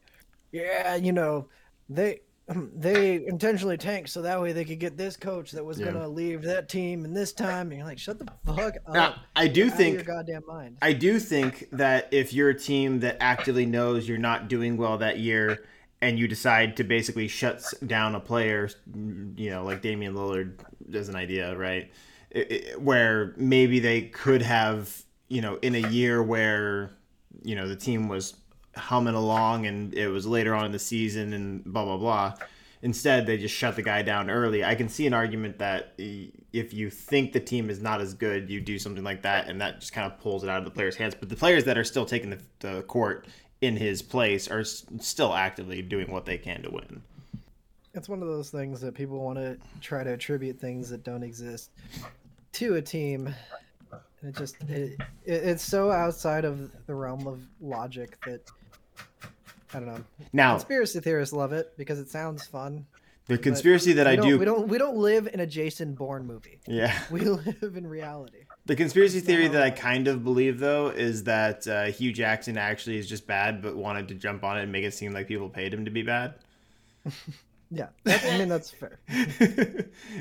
yeah, 0.51 0.95
you 0.95 1.11
know, 1.13 1.47
they 1.89 2.21
they 2.75 3.25
intentionally 3.25 3.77
tanked 3.77 4.09
so 4.09 4.21
that 4.21 4.41
way 4.41 4.51
they 4.51 4.65
could 4.65 4.79
get 4.79 4.97
this 4.97 5.15
coach 5.15 5.51
that 5.51 5.63
was 5.63 5.79
Yeah. 5.79 5.85
gonna 5.91 6.07
leave 6.09 6.41
that 6.43 6.67
team 6.67 7.05
in 7.05 7.13
this 7.13 7.31
time. 7.31 7.69
And 7.69 7.77
you're 7.77 7.87
like, 7.87 7.97
shut 7.99 8.19
the 8.19 8.25
fuck 8.45 8.75
up. 8.85 8.93
Now, 8.93 9.15
I 9.35 9.47
do 9.47 9.61
your 9.61 9.69
think 9.71 10.05
goddamn 10.05 10.43
mind. 10.45 10.77
I 10.81 10.91
do 10.93 11.19
think 11.19 11.69
that 11.71 12.09
if 12.11 12.33
you're 12.33 12.49
a 12.49 12.59
team 12.59 12.99
that 12.99 13.17
actively 13.21 13.65
knows 13.65 14.07
you're 14.09 14.17
not 14.17 14.49
doing 14.49 14.75
well 14.75 14.97
that 14.97 15.19
year 15.19 15.63
and 16.01 16.19
you 16.19 16.27
decide 16.27 16.75
to 16.75 16.83
basically 16.83 17.29
shut 17.29 17.63
down 17.87 18.13
a 18.13 18.19
player, 18.19 18.69
mm, 18.91 19.39
you 19.39 19.49
know, 19.49 19.63
like 19.63 19.81
Damian 19.81 20.13
Lillard 20.13 20.59
as 20.93 21.07
an 21.07 21.15
idea, 21.15 21.55
right? 21.55 21.89
It- 22.29 22.51
it- 22.51 22.81
where 22.81 23.33
maybe 23.37 23.79
they 23.79 24.01
could 24.01 24.41
have, 24.41 25.01
you 25.27 25.41
know, 25.41 25.57
in 25.61 25.75
a 25.75 25.89
year 25.89 26.21
where, 26.21 26.91
you 27.43 27.55
know, 27.55 27.67
the 27.67 27.75
team 27.75 28.07
was 28.07 28.35
humming 28.75 29.15
along 29.15 29.65
and 29.65 29.93
it 29.93 30.07
was 30.07 30.25
later 30.25 30.53
on 30.55 30.65
in 30.65 30.71
the 30.71 30.79
season 30.79 31.33
and 31.33 31.63
blah, 31.63 31.85
blah, 31.85 31.97
blah. 31.97 32.33
Instead, 32.81 33.25
they 33.25 33.37
just 33.37 33.55
shut 33.55 33.77
the 33.77 33.81
guy 33.81 34.01
down 34.01 34.29
early. 34.29 34.63
I 34.63 34.75
can 34.75 34.89
see 34.89 35.07
an 35.07 35.13
argument 35.13 35.57
that 35.59 35.93
if 35.97 36.73
you 36.73 36.89
think 36.89 37.31
the 37.31 37.39
team 37.39 37.69
is 37.69 37.81
not 37.81 38.01
as 38.01 38.13
good, 38.13 38.49
you 38.49 38.59
do 38.59 38.77
something 38.77 39.05
like 39.05 39.21
that, 39.21 39.47
and 39.47 39.61
that 39.61 39.79
just 39.79 39.93
kind 39.93 40.11
of 40.11 40.19
pulls 40.19 40.43
it 40.43 40.49
out 40.49 40.59
of 40.59 40.65
the 40.65 40.71
players' 40.71 40.97
hands. 40.97 41.15
But 41.17 41.29
the 41.29 41.35
players 41.37 41.63
that 41.63 41.77
are 41.77 41.85
still 41.85 42.05
taking 42.05 42.31
the, 42.31 42.39
the 42.59 42.81
court 42.81 43.27
in 43.61 43.77
his 43.77 44.01
place 44.01 44.49
are 44.51 44.65
still 44.65 45.33
actively 45.33 45.81
doing 45.81 46.11
what 46.11 46.25
they 46.25 46.37
can 46.37 46.61
to 46.63 46.71
win. 46.71 47.01
It's 47.93 48.09
one 48.09 48.21
of 48.21 48.27
those 48.27 48.49
things 48.49 48.81
that 48.81 48.95
people 48.95 49.23
want 49.23 49.37
to 49.37 49.57
try 49.79 50.03
to 50.03 50.11
attribute 50.11 50.59
things 50.59 50.89
that 50.89 51.05
don't 51.05 51.23
exist 51.23 51.71
to 52.53 52.75
a 52.75 52.81
team. 52.81 53.33
It 54.23 54.35
just 54.37 54.55
it, 54.63 54.93
it, 55.25 55.33
it's 55.33 55.63
so 55.63 55.91
outside 55.91 56.45
of 56.45 56.71
the 56.85 56.95
realm 56.95 57.27
of 57.27 57.41
logic 57.61 58.17
that 58.25 58.41
I 59.73 59.79
don't 59.79 59.87
know. 59.87 60.03
Now, 60.31 60.51
Conspiracy 60.53 60.99
theorists 60.99 61.33
love 61.33 61.51
it 61.53 61.73
because 61.77 61.99
it 61.99 62.09
sounds 62.09 62.45
fun. 62.45 62.85
the 63.27 63.37
conspiracy 63.37 63.93
that 63.93 64.05
I 64.07 64.15
don't- 64.15 64.37
We 64.39 64.45
don't. 64.45 64.67
We 64.67 64.77
don't 64.77 64.97
live 64.97 65.27
in 65.33 65.39
a 65.39 65.47
Jason 65.47 65.93
Bourne 65.95 66.25
movie. 66.27 66.59
yeah, 66.67 66.97
We 67.11 67.21
live 67.21 67.75
in 67.75 67.87
reality. 67.87 68.39
the 68.65 68.75
conspiracy 68.75 69.19
theory 69.19 69.47
that 69.49 69.61
I 69.61 69.71
kind 69.71 70.07
of 70.07 70.23
believe 70.23 70.59
though 70.59 70.87
is 70.89 71.23
that 71.25 71.67
uh, 71.67 71.85
Hue 71.85 72.13
Jackson 72.13 72.57
actually 72.57 72.97
is 72.97 73.09
just 73.09 73.25
bad, 73.27 73.61
but 73.61 73.75
wanted 73.75 74.07
to 74.09 74.13
jump 74.15 74.43
on 74.43 74.57
it 74.57 74.63
and 74.63 74.71
make 74.71 74.83
it 74.85 74.93
seem 74.93 75.11
like 75.13 75.27
people 75.27 75.49
paid 75.49 75.73
him 75.73 75.85
to 75.85 75.91
be 75.91 76.01
bad. 76.03 76.35
Yeah, 77.75 77.87
I 78.05 78.37
mean 78.37 78.49
that's 78.49 78.69
fair. 78.69 78.99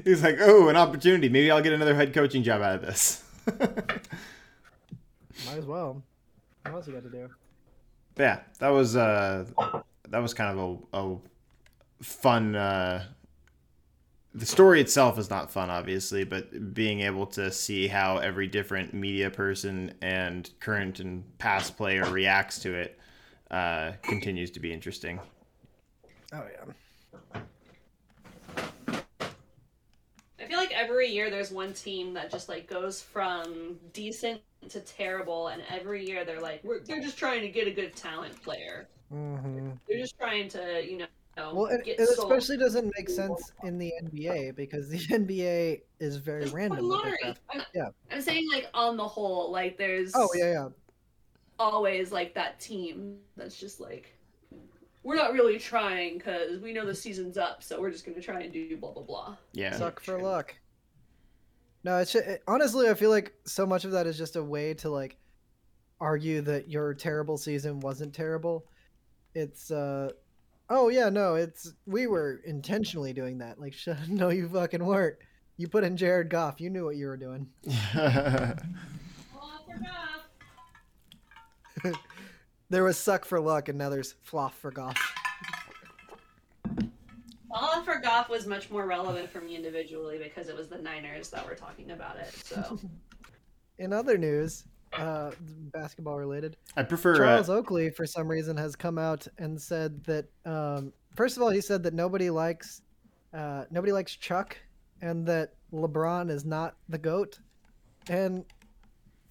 He's 0.05 0.23
like, 0.23 0.37
oh, 0.41 0.69
an 0.71 0.77
opportunity. 0.77 1.29
Maybe 1.29 1.51
I'll 1.51 1.61
get 1.61 1.75
another 1.75 1.95
head 1.95 2.15
coaching 2.15 2.43
job 2.43 2.63
out 2.63 2.77
of 2.77 2.81
this. 2.81 3.23
Might 5.47 5.59
as 5.59 5.67
well. 5.67 6.03
What 6.63 6.75
else 6.75 6.87
you 6.87 6.95
got 6.95 7.03
to 7.03 7.11
do? 7.11 7.29
Yeah, 8.19 8.41
that 8.59 8.69
was 8.69 8.97
uh, 8.97 9.45
that 10.09 10.19
was 10.19 10.35
kind 10.35 10.59
of 10.59 10.79
a, 10.93 10.99
a 10.99 11.17
fun. 12.03 12.55
Uh, 12.55 13.05
the 14.35 14.47
story 14.47 14.81
itself 14.81 15.19
is 15.19 15.29
not 15.29 15.51
fun, 15.51 15.69
obviously, 15.71 16.25
but 16.25 16.75
being 16.75 17.01
able 17.01 17.27
to 17.27 17.51
see 17.53 17.87
how 17.87 18.19
every 18.19 18.47
different 18.47 18.95
media 18.95 19.31
person 19.31 19.93
and 20.01 20.51
current 20.61 21.01
and 21.01 21.23
past 21.39 21.77
player 21.77 22.05
reacts 22.11 22.59
to 22.61 22.75
it 22.75 22.99
uh, 23.51 23.93
continues 24.03 24.51
to 24.53 24.61
be 24.61 24.73
interesting. 24.73 25.21
Oh 26.33 26.45
yeah. 26.51 27.41
I 30.41 30.47
feel 30.47 30.57
like 30.57 30.73
every 30.93 31.09
year 31.09 31.31
there's 31.31 31.51
one 31.51 31.73
team 31.73 32.13
that 32.15 32.31
just 32.31 32.49
like 32.49 32.69
goes 32.69 33.01
from 33.01 33.79
decent 33.93 34.41
to 34.69 34.81
terrible, 34.81 35.49
and 35.49 35.63
every 35.71 36.07
year 36.07 36.25
they're 36.25 36.41
like, 36.41 36.63
We're, 36.63 36.81
they're 36.81 37.01
just 37.01 37.17
trying 37.19 37.41
to 37.41 37.49
get 37.49 37.67
a 37.67 37.71
good 37.71 37.97
talent 37.97 38.41
player. 38.43 38.89
hmm 39.11 39.71
They're 39.89 39.99
just 39.99 40.17
trying 40.19 40.49
to, 40.51 40.83
you 40.89 40.99
know, 40.99 41.07
Well, 41.55 41.67
it, 41.67 41.81
it 41.87 41.99
especially 42.01 42.59
doesn't 42.59 42.93
make 42.97 43.09
sense 43.09 43.53
in 43.65 43.79
the 43.79 43.93
NBA 44.05 44.53
because 44.53 44.89
the 44.89 44.99
NBA 45.11 45.83
is 45.99 46.17
very 46.19 46.43
It's 46.43 46.53
random. 46.53 46.77
fucking 46.77 46.89
lottery. 46.89 47.35
I'm, 47.51 47.63
Yeah. 47.75 47.89
I'm 48.11 48.21
saying 48.21 48.49
like 48.53 48.69
on 48.75 48.97
the 48.97 49.09
whole, 49.09 49.51
like 49.51 49.79
there's 49.79 50.13
Oh 50.15 50.29
yeah, 50.35 50.53
yeah. 50.53 50.69
always 51.59 52.13
like 52.13 52.35
that 52.35 52.61
team 52.61 53.19
that's 53.37 53.57
just 53.59 53.81
like 53.81 54.13
we're 55.05 55.17
not 55.17 55.33
really 55.33 55.59
trying 55.59 56.19
because 56.19 56.61
we 56.61 56.73
know 56.73 56.87
the 56.87 56.95
season's 56.95 57.37
up, 57.37 57.63
so 57.63 57.81
we're 57.81 57.91
just 57.91 58.07
gonna 58.07 58.21
try 58.21 58.43
and 58.43 58.53
do 58.53 58.77
blah 58.77 58.93
blah 58.93 59.03
blah. 59.03 59.37
Yeah. 59.53 59.77
Suck 59.77 60.01
for 60.01 60.21
luck. 60.21 60.55
No, 61.85 61.99
it's 61.99 62.12
ju- 62.12 62.19
it, 62.21 62.43
honestly, 62.47 62.89
I 62.89 62.95
feel 62.95 63.11
like 63.11 63.33
so 63.45 63.67
much 63.67 63.85
of 63.85 63.93
that 63.93 64.07
is 64.07 64.17
just 64.17 64.37
a 64.37 64.43
way 64.43 64.75
to 64.75 64.89
like 64.91 65.17
argue 66.01 66.41
that 66.43 66.69
your 66.69 66.95
terrible 66.95 67.37
season 67.39 67.81
wasn't 67.81 68.15
terrible. 68.15 68.67
It's 69.35 69.71
uh, 69.71 70.11
oh 70.71 70.89
yeah, 70.89 71.09
no, 71.09 71.35
it's 71.35 71.73
we 71.87 72.07
were 72.07 72.41
intentionally 72.45 73.12
doing 73.12 73.39
that. 73.39 73.59
Like, 73.61 73.73
sh- 73.75 73.89
no, 74.09 74.29
you 74.29 74.49
fucking 74.49 74.85
weren't. 74.85 75.17
You 75.57 75.69
put 75.69 75.85
in 75.85 75.97
Jared 75.97 76.31
Goff. 76.31 76.61
You 76.61 76.71
knew 76.71 76.85
what 76.85 76.97
you 76.97 77.07
were 77.07 77.17
doing. 77.17 77.49
There 82.71 82.85
was 82.85 82.97
suck 82.97 83.27
for 83.27 83.39
luck, 83.39 83.69
and 83.69 83.77
now 83.77 83.91
there's 83.91 84.15
floff 84.23 84.59
for 84.59 84.71
Goff. 84.71 84.97
All 87.53 87.83
for 87.83 87.99
Goff 87.99 88.29
was 88.29 88.47
much 88.47 88.71
more 88.71 88.87
relevant 88.87 89.31
for 89.31 89.41
me 89.41 89.57
individually 89.57 90.19
because 90.19 90.49
it 90.49 90.57
was 90.57 90.69
the 90.69 90.79
Niners 90.79 91.29
that 91.31 91.47
were 91.47 91.55
talking 91.55 91.91
about 91.91 92.17
it. 92.17 92.33
So 92.45 92.79
In 93.79 93.93
other 93.93 94.17
news, 94.17 94.65
uh, 94.93 95.33
basketball 95.73 96.17
related, 96.17 96.57
I 96.77 96.83
prefer. 96.83 97.17
Charles 97.17 97.49
Uh, 97.49 97.55
Oakley, 97.55 97.91
for 97.91 98.07
some 98.07 98.29
reason, 98.29 98.57
has 98.57 98.77
come 98.77 98.99
out 98.99 99.27
and 99.39 99.61
said 99.61 100.03
that. 100.05 100.27
Um, 100.45 100.93
first 101.17 101.37
of 101.37 101.43
all, 101.43 101.51
he 101.51 101.61
said 101.61 101.83
that 101.85 101.95
nobody 101.95 102.31
likes, 102.31 102.83
uh, 103.35 103.65
nobody 103.71 103.93
likes 103.93 104.15
Chuck, 104.17 104.57
and 105.01 105.27
that 105.27 105.55
LeBron 105.73 106.31
is 106.31 106.45
not 106.45 106.77
the 106.89 106.99
goat. 106.99 107.39
And 108.09 108.45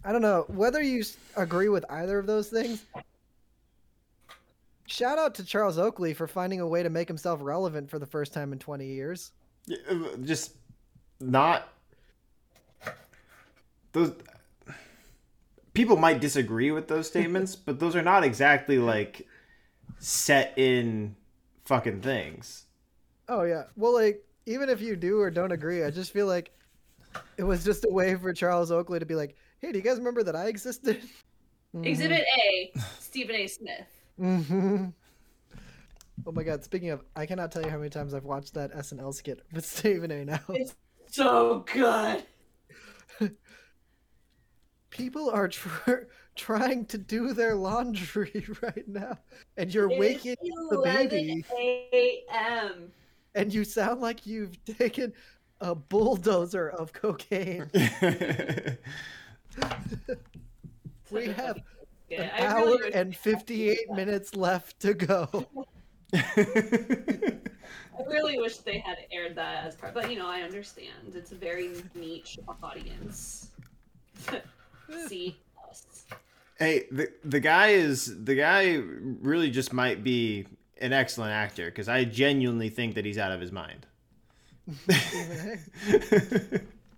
I 0.04 0.12
don't 0.12 0.22
know 0.24 0.46
whether 0.48 0.82
you 0.82 1.04
agree 1.38 1.70
with 1.70 1.86
either 1.90 2.18
of 2.18 2.26
those 2.26 2.50
things. 2.50 2.86
Shout 4.92 5.18
out 5.18 5.36
to 5.36 5.44
Charles 5.44 5.78
Oakley 5.78 6.14
for 6.14 6.28
finding 6.28 6.60
a 6.60 6.68
way 6.68 6.84
to 6.84 6.90
make 6.90 7.08
himself 7.08 7.40
relevant 7.42 7.90
for 7.90 8.00
the 8.00 8.06
first 8.06 8.34
time 8.34 8.54
in 8.54 8.60
20 8.60 8.86
years. 8.86 9.32
Uh, 9.90 10.18
just 10.24 10.56
not 11.20 11.70
those 13.92 14.12
people 15.74 15.96
might 15.98 16.20
disagree 16.20 16.72
with 16.72 16.88
those 16.88 17.06
statements 17.14 17.56
but 17.56 17.80
those 17.80 17.96
are 17.96 18.02
not 18.02 18.24
exactly 18.24 18.80
like 18.80 19.28
set 20.00 20.52
in 20.58 21.16
fucking 21.66 22.02
things 22.02 22.66
Oh 23.32 23.44
yeah. 23.44 23.64
Well, 23.78 23.94
like 23.94 24.26
even 24.46 24.68
if 24.68 24.82
you 24.82 24.98
do 24.98 25.22
or 25.22 25.32
don't 25.32 25.54
agree, 25.54 25.86
I 25.86 25.90
just 25.90 26.12
feel 26.12 26.28
like 26.28 26.52
it 27.38 27.44
was 27.44 27.64
just 27.64 27.86
a 27.86 27.90
way 27.90 28.14
for 28.16 28.34
Charles 28.34 28.72
Oakley 28.72 29.00
to 29.00 29.06
be 29.06 29.16
like, 29.16 29.38
"Hey, 29.60 29.72
do 29.72 29.78
you 29.78 29.84
guys 29.84 29.98
remember 29.98 30.22
that 30.24 30.36
I 30.36 30.48
existed?" 30.48 31.02
Mm-hmm. 31.74 31.86
Exhibit 31.86 32.26
A, 32.44 32.74
Stephen 33.00 33.34
A. 33.34 33.48
Smith. 33.48 33.88
Hmm 34.18 34.88
Oh 36.26 36.32
my 36.32 36.44
god! 36.44 36.64
Speaking 36.64 36.90
of, 36.92 37.04
I 37.16 37.26
cannot 37.26 37.52
tell 37.52 37.64
you 37.64 37.70
how 37.70 37.78
many 37.78 37.90
times 37.90 38.14
I've 38.14 38.26
watched 38.26 38.54
that 38.54 38.72
SNL 38.74 39.14
skit 39.14 39.42
with 39.54 39.66
Stephen 39.78 40.12
A. 40.12 40.26
Now. 40.26 40.40
It's 40.50 40.76
so 41.08 41.66
good. 41.74 42.24
People 44.92 45.30
are 45.30 45.48
tr- 45.48 45.92
trying 46.36 46.86
to 46.88 46.98
do 46.98 47.34
their 47.34 47.56
laundry 47.56 48.46
right 48.62 48.88
now, 48.88 49.18
and 49.58 49.74
you're 49.74 49.90
It 49.90 49.94
is 49.94 50.00
waking 50.00 50.36
the 50.70 50.76
11 50.78 51.10
baby, 51.10 51.46
a.m. 51.58 52.92
and 53.34 53.54
you 53.54 53.64
sound 53.64 54.02
like 54.02 54.28
you've 54.28 54.64
taken 54.66 55.14
a 55.62 55.74
bulldozer 55.74 56.70
of 56.70 56.92
cocaine. 56.94 57.70
We 61.12 61.28
have 61.28 61.58
it. 61.58 61.64
An 62.12 62.30
I 62.38 62.46
hour 62.46 62.66
really 62.66 62.94
and 62.94 63.16
58 63.16 63.90
minutes 63.92 64.36
left 64.36 64.80
to 64.82 64.94
go. 64.94 65.28
I 66.14 68.04
really 68.08 68.38
wish 68.40 68.58
they 68.58 68.80
had 68.80 68.98
aired 69.12 69.36
that 69.36 69.66
as 69.66 69.76
part, 69.76 69.94
but 69.94 70.10
you 70.12 70.18
know, 70.18 70.28
I 70.28 70.42
understand. 70.42 71.14
It's 71.16 71.32
a 71.32 71.36
very 71.36 71.70
niche 71.96 72.40
audience. 72.64 73.50
See 75.08 75.38
us. 75.70 76.06
hey, 76.60 76.86
the 76.92 77.12
the 77.24 77.40
guy 77.40 77.70
is 77.70 78.24
the 78.26 78.36
guy 78.36 78.76
really 79.22 79.50
just 79.50 79.72
might 79.74 80.04
be 80.04 80.46
an 80.80 80.94
excellent 80.94 81.32
actor 81.32 81.66
because 81.66 81.88
I 81.88 82.04
genuinely 82.04 82.70
think 82.70 82.96
that 82.96 83.06
he's 83.06 83.18
out 83.18 83.32
of 83.32 83.40
his 83.40 83.52
mind. 83.52 83.86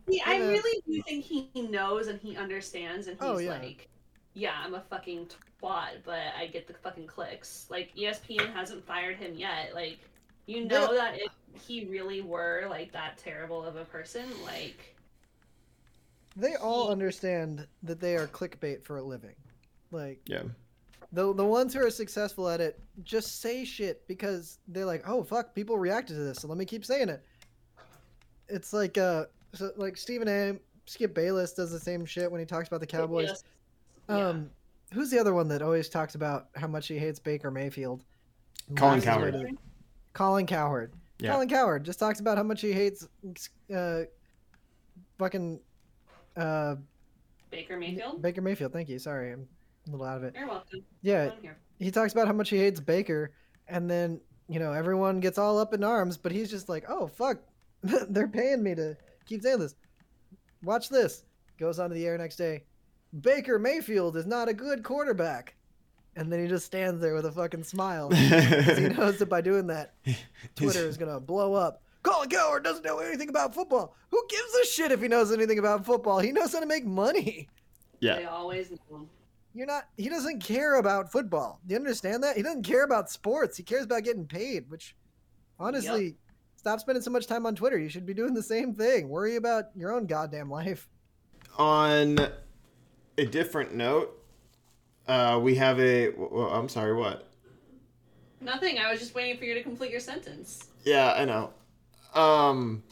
See, 0.10 0.22
I 0.26 0.38
really 0.38 0.82
do 0.86 1.02
think 1.04 1.24
he 1.24 1.50
knows 1.56 2.08
and 2.08 2.20
he 2.20 2.36
understands, 2.36 3.08
and 3.08 3.18
oh, 3.20 3.38
he's 3.38 3.48
Oh, 3.50 3.52
yeah. 3.54 3.60
like, 3.60 3.88
yeah, 4.34 4.54
I'm 4.64 4.74
a 4.76 4.82
fucking 4.82 5.28
twat, 5.62 6.04
but 6.04 6.20
I 6.38 6.48
get 6.48 6.68
the 6.68 6.74
fucking 6.74 7.08
clicks. 7.08 7.68
Like, 7.70 7.96
ESPN 7.96 8.54
hasn't 8.54 8.86
fired 8.86 9.18
him 9.18 9.36
yet. 9.36 9.74
Like, 9.74 10.00
you 10.46 10.66
know 10.66 10.92
Yeah. 10.94 11.12
that 11.12 11.20
if 11.20 11.62
he 11.62 11.86
really 11.86 12.22
were, 12.22 12.66
like, 12.70 12.92
that 12.94 13.18
terrible 13.18 13.64
of 13.64 13.76
a 13.76 13.86
person, 13.86 14.26
like, 14.44 14.96
They 16.36 16.56
all 16.56 16.88
He- 16.88 16.92
understand 16.94 17.68
that 17.84 18.00
they 18.00 18.16
are 18.16 18.28
clickbait 18.28 18.84
for 18.84 18.98
a 18.98 19.04
living. 19.04 19.36
Like 19.92 20.20
yeah. 20.26 20.42
the 21.12 21.32
the 21.32 21.46
ones 21.46 21.76
who 21.76 21.86
are 21.86 21.92
successful 21.92 22.50
at 22.50 22.60
it 22.60 22.80
just 23.04 23.40
say 23.40 23.64
shit 23.64 24.08
because 24.08 24.58
they're 24.68 24.88
like, 24.88 25.08
"Oh 25.08 25.22
fuck, 25.24 25.54
people 25.54 25.78
reacted 25.78 26.16
to 26.16 26.24
this, 26.24 26.40
so 26.40 26.48
let 26.48 26.58
me 26.58 26.66
keep 26.66 26.84
saying 26.84 27.10
it." 27.10 27.24
It's 28.50 28.74
like 28.74 28.98
uh 28.98 29.26
so 29.54 29.72
like 29.78 29.96
Stephen 29.96 30.28
A. 30.28 30.58
Skip 30.88 31.14
Bayless 31.14 31.54
does 31.54 31.70
the 31.72 31.80
same 31.80 32.04
shit 32.04 32.32
when 32.32 32.40
he 32.40 32.46
talks 32.48 32.68
about 32.68 32.80
the 32.80 32.88
Cowboys. 32.88 33.28
yes. 33.28 33.44
Yeah. 34.10 34.28
Um 34.30 34.50
who's 34.94 35.10
the 35.10 35.20
other 35.20 35.34
one 35.34 35.48
that 35.48 35.62
always 35.62 35.90
talks 35.90 36.16
about 36.16 36.48
how 36.56 36.68
much 36.68 36.88
he 36.88 36.98
hates 36.98 37.20
Baker 37.20 37.50
Mayfield? 37.52 38.04
Colin 38.76 38.96
Laughs 39.00 39.06
his 39.06 39.14
Cowherd. 39.14 39.34
to- 39.34 39.58
Colin 40.14 40.46
Cowherd. 40.46 40.94
Yeah. 41.20 41.32
Colin 41.34 41.50
Cowherd 41.50 41.84
just 41.84 42.00
talks 42.00 42.20
about 42.20 42.38
how 42.38 42.44
much 42.44 42.62
he 42.62 42.72
hates 42.74 43.08
uh 43.74 44.02
fucking 45.18 45.60
uh 46.38 46.76
Baker 47.52 47.78
Mayfield. 47.78 48.22
Baker 48.22 48.42
Mayfield. 48.42 48.74
Thank 48.74 48.90
you. 48.90 48.98
Sorry, 49.00 49.32
I'm 49.32 49.48
a 49.88 49.92
little 49.92 50.06
out 50.06 50.18
of 50.18 50.24
it. 50.24 50.34
You're 50.36 50.48
welcome. 50.48 50.84
Yeah, 51.04 51.32
here. 51.42 51.58
he 51.78 51.92
talks 51.92 52.12
about 52.14 52.26
how 52.26 52.34
much 52.34 52.50
he 52.50 52.58
hates 52.58 52.80
Baker, 52.80 53.32
and 53.68 53.88
then 53.90 54.20
you 54.50 54.60
know 54.60 54.74
everyone 54.74 55.20
gets 55.20 55.38
all 55.38 55.60
up 55.60 55.74
in 55.76 55.84
arms, 55.84 56.18
but 56.18 56.32
he's 56.32 56.50
just 56.50 56.68
like, 56.68 56.86
"Oh 56.90 57.06
fuck, 57.06 57.38
they're 58.10 58.28
paying 58.28 58.64
me 58.64 58.74
to 58.76 58.98
keep 59.28 59.44
saying 59.44 59.60
this." 59.60 59.76
Watch 60.64 60.90
this. 60.90 61.26
Goes 61.60 61.78
on 61.78 61.90
to 61.90 61.94
the 61.94 62.08
air 62.08 62.18
next 62.18 62.38
day. 62.38 62.64
Baker 63.22 63.60
Mayfield 63.60 64.18
is 64.18 64.26
not 64.26 64.50
a 64.50 64.54
good 64.54 64.84
quarterback, 64.84 65.56
and 66.16 66.32
then 66.32 66.40
he 66.42 66.48
just 66.48 66.66
stands 66.66 67.02
there 67.02 67.14
with 67.14 67.26
a 67.26 67.32
fucking 67.32 67.64
smile. 67.64 68.10
'cause 68.10 68.78
he 68.78 68.90
knows 68.90 69.20
that 69.20 69.30
by 69.30 69.42
doing 69.42 69.68
that, 69.68 69.94
Twitter 70.56 70.88
is 70.88 70.98
gonna 70.98 71.20
blow 71.20 71.54
up. 71.54 71.82
Colin 72.02 72.30
Cowherd 72.30 72.64
doesn't 72.64 72.84
know 72.84 73.00
anything 73.00 73.30
about 73.30 73.54
football. 73.56 73.96
Who 74.10 74.22
gives 74.30 74.54
a 74.62 74.66
shit 74.66 74.92
if 74.92 75.02
he 75.02 75.08
knows 75.08 75.32
anything 75.32 75.58
about 75.60 75.86
football? 75.86 76.20
He 76.20 76.32
knows 76.34 76.52
how 76.54 76.60
to 76.60 76.66
make 76.66 76.86
money. 76.86 77.48
Yeah. 78.02 78.18
They 78.18 78.26
always 78.26 78.72
know. 78.72 79.08
You're 79.54 79.68
not. 79.68 79.88
He 79.96 80.10
doesn't 80.10 80.42
care 80.44 80.76
about 80.80 81.12
football. 81.12 81.60
Do 81.66 81.74
you 81.74 81.80
understand 81.80 82.24
that? 82.24 82.36
He 82.36 82.42
doesn't 82.44 82.64
care 82.64 82.84
about 82.84 83.10
sports. 83.10 83.56
He 83.56 83.64
cares 83.64 83.86
about 83.86 84.04
getting 84.04 84.26
paid. 84.26 84.70
Which, 84.70 84.96
honestly, 85.60 86.18
stop 86.58 86.80
spending 86.82 87.02
so 87.04 87.12
much 87.12 87.28
time 87.28 87.46
on 87.46 87.56
Twitter. 87.56 87.78
You 87.78 87.88
should 87.88 88.06
be 88.06 88.14
doing 88.16 88.34
the 88.34 88.44
same 88.44 88.74
thing. 88.74 89.08
Worry 89.08 89.36
about 89.38 89.66
your 89.76 89.94
own 89.94 90.06
goddamn 90.08 90.50
life. 90.50 90.90
On 91.58 92.18
a 93.18 93.26
different 93.26 93.74
note, 93.74 94.18
uh, 95.08 95.40
we 95.42 95.56
have 95.56 95.80
a. 95.80 96.10
Well, 96.10 96.48
I'm 96.52 96.70
sorry. 96.70 96.94
What? 96.94 97.28
Nothing. 98.42 98.78
I 98.80 98.92
was 98.92 99.00
just 99.00 99.16
waiting 99.16 99.38
for 99.38 99.46
you 99.46 99.54
to 99.54 99.64
complete 99.64 99.92
your 99.92 100.00
sentence. 100.00 100.68
Yeah, 100.84 101.14
I 101.14 101.26
know. 101.26 101.54
Um, 102.14 102.84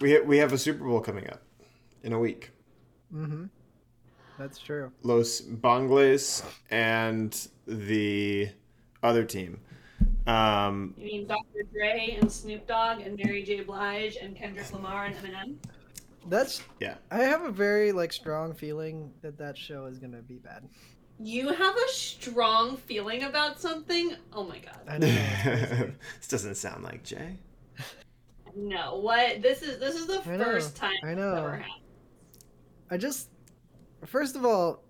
we 0.00 0.12
ha- 0.12 0.22
we 0.24 0.38
have 0.38 0.52
a 0.52 0.58
Super 0.58 0.84
Bowl 0.84 1.00
coming 1.00 1.28
up 1.28 1.42
in 2.02 2.12
a 2.12 2.18
week. 2.18 2.50
Mm-hmm. 3.14 3.44
That's 4.38 4.58
true. 4.58 4.90
Los 5.02 5.40
Bangles 5.40 6.42
and 6.70 7.46
the 7.66 8.48
other 9.02 9.24
team. 9.24 9.60
Um, 10.26 10.94
You 10.96 11.04
mean 11.04 11.26
Dr. 11.26 11.62
Dre 11.72 12.16
and 12.20 12.30
Snoop 12.32 12.66
Dogg 12.66 13.00
and 13.00 13.16
Mary 13.22 13.42
J. 13.44 13.60
Blige 13.60 14.16
and 14.20 14.34
Kendrick 14.34 14.72
Lamar 14.72 15.04
and 15.04 15.14
Eminem? 15.16 15.54
That's. 16.26 16.62
Yeah. 16.80 16.96
I 17.10 17.22
have 17.22 17.42
a 17.44 17.50
very 17.50 17.92
like 17.92 18.12
strong 18.12 18.54
feeling 18.54 19.12
that 19.22 19.38
that 19.38 19.56
show 19.56 19.86
is 19.86 19.98
gonna 19.98 20.22
be 20.22 20.36
bad. 20.36 20.68
You 21.20 21.48
have 21.48 21.76
a 21.76 21.88
strong 21.88 22.76
feeling 22.76 23.22
about 23.24 23.60
something? 23.60 24.16
Oh 24.32 24.44
my 24.44 24.58
god. 24.58 24.80
I 24.88 24.98
know. 24.98 25.06
this 26.18 26.28
doesn't 26.28 26.56
sound 26.56 26.84
like 26.84 27.04
Jay. 27.04 27.38
No, 28.56 29.00
what? 29.00 29.42
This 29.42 29.62
is 29.62 29.80
this 29.80 29.96
is 29.96 30.06
the 30.06 30.22
I 30.30 30.36
know, 30.36 30.44
first 30.44 30.76
time 30.76 30.92
I 31.02 31.12
know. 31.12 31.58
I 32.88 32.96
just, 32.96 33.30
first 34.06 34.36
of 34.36 34.44
all, 34.44 34.84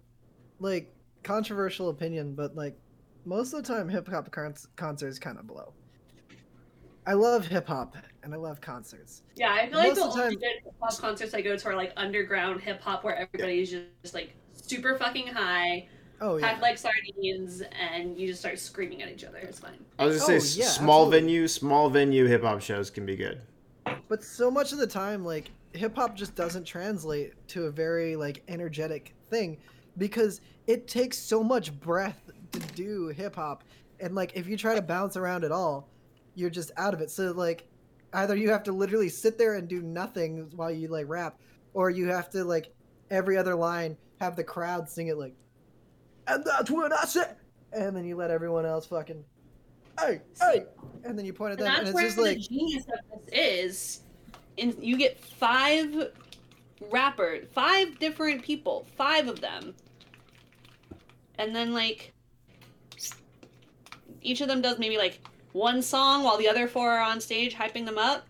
like 0.59 0.95
controversial 1.23 1.89
opinion, 1.89 2.35
but 2.35 2.55
like 2.55 2.77
most 3.25 3.55
of 3.55 3.63
the 3.65 3.75
time, 3.75 3.89
hip 3.89 4.07
hop 4.07 4.31
con- 4.31 4.55
concerts 4.77 5.19
kind 5.19 5.39
of 5.39 5.47
blow. 5.47 5.73
I 7.07 7.13
love 7.13 7.47
hip 7.47 7.67
hop 7.67 7.97
and 8.23 8.33
I 8.33 8.37
love 8.37 8.61
concerts. 8.61 9.23
Yeah, 9.37 9.53
I 9.53 9.69
feel 9.69 9.79
like 9.79 9.89
Most 9.89 9.97
the 9.97 10.03
the 10.05 10.11
only 10.11 10.23
time- 10.37 10.41
good 10.41 10.63
hip 10.65 10.75
hop 10.81 10.99
concerts 10.99 11.35
I 11.35 11.41
go 11.43 11.57
to 11.57 11.69
are 11.69 11.77
like 11.77 11.93
underground 11.97 12.61
hip 12.61 12.81
hop 12.81 13.05
where 13.05 13.15
everybody's 13.17 13.71
just 14.03 14.15
like 14.15 14.35
super 14.55 14.97
fucking 14.97 15.27
high, 15.29 15.89
Oh 16.21 16.37
yeah, 16.37 16.49
packed 16.51 16.63
like 16.63 16.79
sardines, 16.79 17.63
and 17.79 18.17
you 18.19 18.27
just 18.29 18.41
start 18.41 18.59
screaming 18.59 19.03
at 19.03 19.11
each 19.11 19.25
other. 19.25 19.39
It's 19.39 19.59
fine. 19.59 19.85
I 19.99 20.07
was 20.07 20.17
just 20.17 20.31
Oh, 20.31 20.39
say 20.39 20.61
yeah, 20.61 20.67
small 20.67 21.03
absolutely. 21.07 21.21
venue, 21.21 21.49
small 21.49 21.91
venue 21.91 22.27
hip 22.27 22.43
hop 22.43 22.61
shows 22.63 22.89
can 22.91 23.05
be 23.05 23.17
good. 23.17 23.41
but 24.09 24.23
so 24.25 24.51
much 24.51 24.73
of 24.73 24.79
the 24.79 24.87
time, 24.87 25.25
like 25.25 25.51
hip 25.73 25.95
hop 25.97 26.15
just 26.17 26.35
doesn't 26.35 26.65
translate 26.65 27.33
to 27.49 27.65
a 27.65 27.71
very 27.71 28.17
like 28.17 28.43
energetic 28.49 29.15
thing 29.29 29.59
because 29.99 30.41
it 30.67 30.87
takes 30.89 31.19
so 31.19 31.43
much 31.43 31.79
breath 31.81 32.31
to 32.53 32.59
do 32.75 33.09
hip 33.09 33.35
hop, 33.35 33.65
and 34.01 34.15
like 34.15 34.33
if 34.35 34.47
you 34.47 34.57
try 34.57 34.75
to 34.75 34.83
bounce 34.83 35.17
around 35.17 35.45
at 35.45 35.53
all, 35.53 35.89
you're 36.35 36.51
just 36.51 36.71
out 36.77 36.95
of 36.95 37.01
it. 37.01 37.11
So 37.11 37.33
like 37.33 37.67
either 38.13 38.37
you 38.37 38.51
have 38.51 38.63
to 38.65 38.73
literally 38.73 39.09
sit 39.09 39.39
there 39.39 39.55
and 39.55 39.69
do 39.69 39.83
nothing 39.83 40.51
while 40.57 40.71
you 40.71 40.89
like 40.89 41.09
rap, 41.09 41.39
or 41.73 41.91
you 41.91 42.09
have 42.09 42.31
to 42.31 42.45
like 42.45 42.73
every 43.11 43.37
other 43.37 43.55
line 43.55 43.97
have 44.21 44.37
the 44.37 44.45
crowd 44.45 44.89
sing 44.89 45.09
it 45.09 45.17
like, 45.17 45.35
and 46.27 46.45
that's 46.45 46.71
what 46.71 46.93
I 46.93 47.05
said, 47.05 47.37
and 47.73 47.97
then 47.97 48.05
you 48.05 48.17
let 48.17 48.31
everyone 48.31 48.65
else 48.65 48.87
fucking, 48.87 49.25
hey, 50.01 50.21
hey, 50.41 50.65
and 51.05 51.19
then 51.19 51.25
you 51.25 51.33
point 51.33 51.53
at 51.53 51.59
And 51.59 51.67
them, 51.67 51.75
that's 51.75 51.79
and 51.81 51.89
it's 51.89 51.95
where 51.95 52.05
just 52.05 52.17
the 52.17 52.23
like, 52.23 52.39
genius 52.39 52.85
of 52.85 53.21
this 53.21 53.29
is. 53.33 54.01
And 54.57 54.77
you 54.81 54.97
get 54.97 55.19
five 55.19 56.13
rappers, 56.89 57.49
five 57.53 57.99
different 57.99 58.45
people, 58.45 58.87
five 58.97 59.27
of 59.27 59.41
them. 59.41 59.75
And 61.39 61.53
then 61.53 61.75
like 61.75 62.13
each 64.23 64.41
of 64.41 64.47
them 64.47 64.63
does 64.63 64.79
maybe 64.79 64.97
like 64.97 65.21
one 65.55 65.81
song 65.81 66.25
while 66.25 66.37
the 66.37 66.49
other 66.49 66.67
four 66.67 66.91
are 66.91 67.01
on 67.01 67.21
stage 67.21 67.55
hyping 67.55 67.87
them 67.87 67.97
up. 67.97 68.27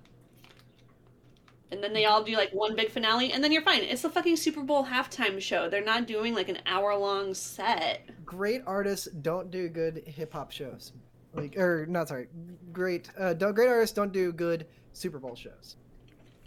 And 1.71 1.83
then 1.83 1.95
they 1.95 2.05
all 2.05 2.23
do 2.23 2.37
like 2.37 2.51
one 2.53 2.77
big 2.77 2.91
finale 2.91 3.33
and 3.33 3.43
then 3.43 3.51
you're 3.51 3.63
fine. 3.63 3.83
It's 3.83 4.03
the 4.03 4.11
fucking 4.11 4.37
Super 4.37 4.63
Bowl 4.63 4.85
halftime 4.85 5.41
show. 5.41 5.69
They're 5.69 5.83
not 5.83 6.07
doing 6.07 6.35
like 6.35 6.51
an 6.51 6.59
hour 6.67 6.95
long 6.95 7.33
set. 7.35 8.09
great 8.25 8.63
artists 8.67 9.09
don't 9.23 9.51
do 9.51 9.69
good 9.69 10.03
hip 10.07 10.35
hop 10.35 10.53
shows. 10.53 10.93
Like, 11.33 11.57
or 11.57 11.87
not 11.87 12.09
sorry, 12.09 12.29
great. 12.73 13.09
Uh, 13.19 13.33
don't 13.33 13.55
great 13.55 13.69
artists 13.69 13.97
don't 13.97 14.13
do 14.13 14.31
good 14.31 14.67
Super 14.93 15.19
Bowl 15.19 15.35
shows. 15.35 15.77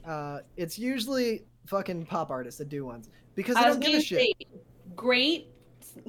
Uh, 0.05 0.39
it's 0.55 0.79
usually 0.79 1.43
fucking 1.65 2.05
pop 2.05 2.29
artists 2.29 2.59
that 2.59 2.69
do 2.69 2.85
ones 2.85 3.09
because 3.35 3.55
they 3.55 3.61
I 3.61 3.67
don't 3.67 3.79
give 3.81 3.95
a 3.95 4.01
shit. 4.01 4.29
great. 4.95 5.49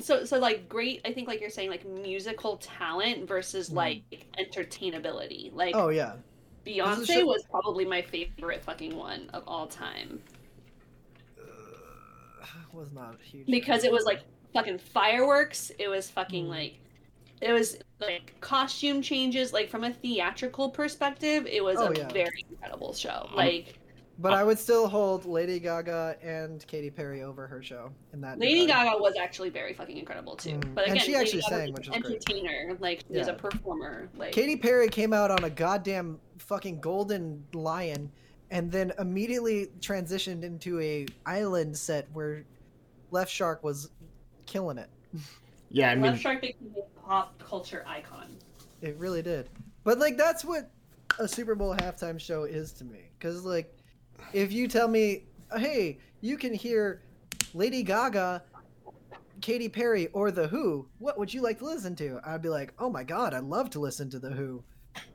So, 0.01 0.25
so 0.25 0.39
like 0.39 0.69
great. 0.69 1.01
I 1.05 1.13
think 1.13 1.29
like 1.29 1.41
you're 1.41 1.51
saying 1.51 1.71
like 1.71 1.85
musical 1.87 2.57
talent 2.59 3.27
versus 3.27 3.71
Mhm. 3.71 3.75
like 3.77 4.03
entertainability. 4.39 5.55
Like 5.55 5.75
Oh 5.75 5.89
yeah, 5.89 6.17
This 6.65 6.75
is 6.75 6.79
a 6.79 6.83
Beyonce 6.83 7.07
show- 7.21 7.27
was 7.27 7.45
probably 7.51 7.85
my 7.85 8.03
favorite 8.03 8.63
fucking 8.63 8.97
one 8.97 9.31
of 9.33 9.45
all 9.47 9.67
time 9.67 10.21
uh, 11.39 12.47
was 12.73 12.93
not 12.93 13.17
huge 13.23 13.47
because 13.47 13.85
it 13.85 13.93
was 13.93 14.05
like 14.05 14.21
fucking 14.55 14.79
fireworks. 14.79 15.71
It 15.79 15.89
was 15.89 16.11
fucking 16.11 16.47
Mhm. 16.47 16.51
like. 16.51 16.75
It 17.41 17.53
was 17.53 17.79
like 18.01 18.35
costume 18.41 19.01
changes, 19.01 19.53
like 19.53 19.69
from 19.71 19.85
a 19.85 19.93
theatrical 19.93 20.71
perspective, 20.71 21.47
it 21.47 21.63
was 21.63 21.79
Oh, 21.79 21.87
a 21.87 21.95
yeah. 21.97 22.09
very 22.09 22.45
incredible 22.51 22.93
show. 22.93 23.29
Like 23.33 23.78
But 24.21 24.33
I 24.33 24.43
would 24.43 24.59
still 24.59 24.89
hold 24.89 25.27
Lady 25.27 25.61
Gaga 25.61 26.17
and 26.23 26.67
Katy 26.67 26.91
Perry 26.91 27.23
over 27.23 27.47
her 27.47 27.63
show 27.63 27.91
in 28.13 28.21
that. 28.23 28.39
Lady 28.41 28.63
regard. 28.63 28.87
Gaga 28.89 28.99
was 29.03 29.15
actually 29.17 29.49
very 29.51 29.73
fucking 29.73 29.97
incredible 29.97 30.35
too. 30.35 30.55
Mm. 30.59 30.75
But 30.75 30.89
And 30.89 31.01
she 31.01 31.13
Lady 31.13 31.21
actually 31.23 31.43
Gaga 31.43 31.55
sang, 31.55 31.71
was 31.73 31.79
which 31.79 31.87
an 31.89 31.95
is 31.95 32.03
great. 32.03 32.29
entertainer. 32.29 32.77
Like 32.81 33.05
she's 33.07 33.17
Yeah. 33.27 33.27
a 33.29 33.35
performer. 33.35 34.09
Like 34.17 34.33
Katy 34.33 34.57
Perry 34.57 34.89
came 34.89 35.13
out 35.13 35.31
on 35.31 35.45
a 35.45 35.51
goddamn 35.51 36.19
fucking 36.39 36.81
golden 36.81 37.45
lion 37.53 38.11
and 38.51 38.73
then 38.73 38.93
immediately 38.99 39.69
transitioned 39.81 40.43
into 40.43 40.81
a 40.81 41.07
island 41.25 41.77
set 41.77 42.09
where 42.13 42.45
Left 43.13 43.31
Shark 43.31 43.63
was 43.63 43.91
killing 44.47 44.79
it. 44.79 44.91
Yeah, 45.71 45.91
I 45.91 45.97
mean, 45.97 46.05
Left 46.05 46.23
Shark 46.23 46.41
became 46.41 46.75
a 46.79 47.01
pop 47.07 47.39
culture 47.39 47.85
icon. 47.87 48.35
It 48.81 48.97
really 48.97 49.21
did. 49.21 49.51
But 49.85 49.99
like 49.99 50.17
that's 50.17 50.43
what 50.43 50.71
a 51.19 51.29
Super 51.29 51.55
Bowl 51.55 51.75
halftime 51.77 52.19
show 52.19 52.45
is 52.45 52.73
to 52.73 52.87
me. 52.87 53.11
Cause 53.21 53.45
like 53.45 53.71
if 54.33 54.53
you 54.53 54.69
tell 54.69 54.89
me, 54.89 55.25
hey, 55.57 55.99
you 56.21 56.37
can 56.37 56.53
hear 56.53 57.03
Lady 57.55 57.83
Gaga, 57.83 58.43
Katy 59.41 59.69
Perry, 59.69 60.09
or 60.09 60.31
The 60.31 60.49
Who, 60.49 60.89
what 60.99 61.19
would 61.19 61.33
you 61.33 61.43
like 61.43 61.59
to 61.59 61.65
listen 61.65 61.95
to? 61.97 62.21
I'd 62.25 62.43
be 62.43 62.49
like, 62.49 62.73
oh 62.79 62.91
my 62.91 63.05
god, 63.05 63.35
I'd 63.35 63.45
love 63.45 63.71
to 63.71 63.81
listen 63.81 64.11
to 64.11 64.19
The 64.19 64.31
Who. 64.31 64.63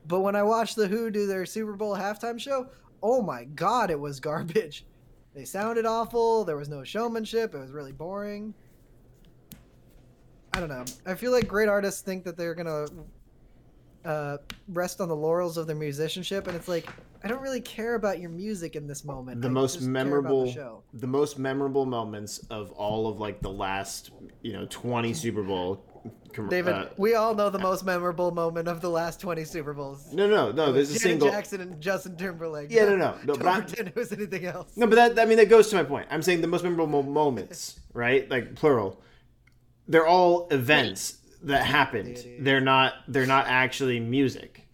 But 0.06 0.20
when 0.20 0.36
I 0.36 0.42
watched 0.42 0.76
The 0.76 0.88
Who 0.88 1.10
do 1.10 1.26
their 1.26 1.46
Super 1.46 1.74
Bowl 1.74 1.96
halftime 1.96 2.40
show, 2.40 2.68
oh 3.02 3.22
my 3.22 3.44
god, 3.44 3.90
it 3.90 4.00
was 4.00 4.20
garbage. 4.20 4.86
They 5.34 5.44
sounded 5.44 5.84
awful. 5.84 6.44
There 6.44 6.56
was 6.56 6.68
no 6.68 6.84
showmanship. 6.84 7.56
It 7.56 7.58
was 7.58 7.72
really 7.72 7.90
boring. 7.90 8.54
I 10.52 10.60
don't 10.60 10.68
know. 10.68 10.84
I 11.04 11.16
feel 11.16 11.32
like 11.32 11.48
great 11.48 11.68
artists 11.68 12.02
think 12.02 12.22
that 12.22 12.36
they're 12.36 12.54
gonna 12.54 12.86
uh, 14.04 14.38
rest 14.68 15.00
on 15.00 15.08
the 15.08 15.16
laurels 15.16 15.56
of 15.56 15.66
their 15.66 15.76
musicianship, 15.76 16.46
and 16.46 16.56
it's 16.56 16.68
like 16.68 16.86
I 17.22 17.28
don't 17.28 17.40
really 17.40 17.60
care 17.62 17.94
about 17.94 18.20
your 18.20 18.30
music 18.30 18.76
in 18.76 18.86
this 18.86 19.04
moment. 19.04 19.40
the 19.40 19.48
I 19.48 19.50
most 19.50 19.74
just 19.74 19.84
care 19.86 19.90
about 19.92 20.04
memorable 20.04 20.44
the 20.46 20.52
show. 20.52 20.82
the 20.92 21.06
most 21.06 21.38
memorable 21.38 21.86
moments 21.86 22.38
of 22.50 22.70
all 22.72 23.06
of 23.06 23.18
like 23.18 23.40
the 23.40 23.50
last 23.50 24.10
you 24.42 24.52
know 24.52 24.66
20 24.68 25.14
super 25.14 25.42
bowl 25.42 25.82
com- 26.34 26.48
David, 26.50 26.74
uh, 26.74 26.86
we 26.98 27.14
all 27.14 27.34
know 27.34 27.48
the 27.48 27.58
most 27.58 27.82
memorable 27.84 28.30
moment 28.30 28.68
of 28.68 28.82
the 28.82 28.90
last 28.90 29.20
twenty 29.20 29.44
Super 29.44 29.72
Bowls. 29.72 30.12
no 30.12 30.28
no 30.28 30.52
no 30.52 30.70
there's 30.70 30.90
a 30.90 30.98
single 30.98 31.30
Jackson 31.30 31.62
and 31.62 31.80
Justin 31.80 32.16
Timberlake. 32.16 32.70
yeah 32.70 32.84
no 32.84 32.96
no 32.96 33.16
no 33.24 33.34
Don't 33.36 33.42
but 33.42 33.78
it 33.78 33.96
was 33.96 34.12
anything 34.12 34.44
else. 34.44 34.76
no 34.76 34.86
but 34.86 34.96
that 34.96 35.18
i 35.18 35.24
mean 35.24 35.38
that 35.38 35.48
goes 35.48 35.70
to 35.70 35.76
my 35.76 35.84
point 35.84 36.06
i'm 36.10 36.20
saying 36.20 36.42
the 36.42 36.46
most 36.46 36.62
memorable 36.62 37.02
moments 37.02 37.80
right 37.94 38.28
like 38.30 38.54
plural 38.54 39.00
they're 39.88 40.06
all 40.06 40.46
events 40.50 41.18
that 41.44 41.64
happened 41.64 42.24
they're 42.40 42.60
not 42.60 42.94
they're 43.08 43.26
not 43.26 43.46
actually 43.46 44.00
music 44.00 44.64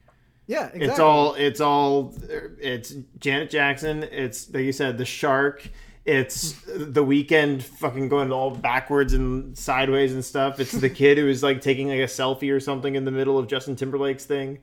Yeah, 0.50 0.64
exactly. 0.64 0.88
It's 0.88 0.98
all 0.98 1.34
it's 1.34 1.60
all 1.60 2.12
it's 2.60 2.92
Janet 3.20 3.50
Jackson. 3.50 4.02
It's 4.02 4.52
like 4.52 4.64
you 4.64 4.72
said, 4.72 4.98
the 4.98 5.04
shark. 5.04 5.70
It's 6.04 6.54
the 6.62 7.04
Weeknd 7.04 7.62
fucking 7.62 8.08
going 8.08 8.32
all 8.32 8.50
backwards 8.50 9.12
and 9.12 9.56
sideways 9.56 10.12
and 10.12 10.24
stuff. 10.24 10.58
It's 10.58 10.72
the 10.72 10.90
kid 10.90 11.18
who 11.18 11.28
is 11.28 11.44
like 11.44 11.60
taking 11.60 11.88
like 11.88 12.00
a 12.00 12.10
selfie 12.10 12.52
or 12.52 12.58
something 12.58 12.96
in 12.96 13.04
the 13.04 13.12
middle 13.12 13.38
of 13.38 13.46
Justin 13.46 13.76
Timberlake's 13.76 14.24
thing. 14.24 14.58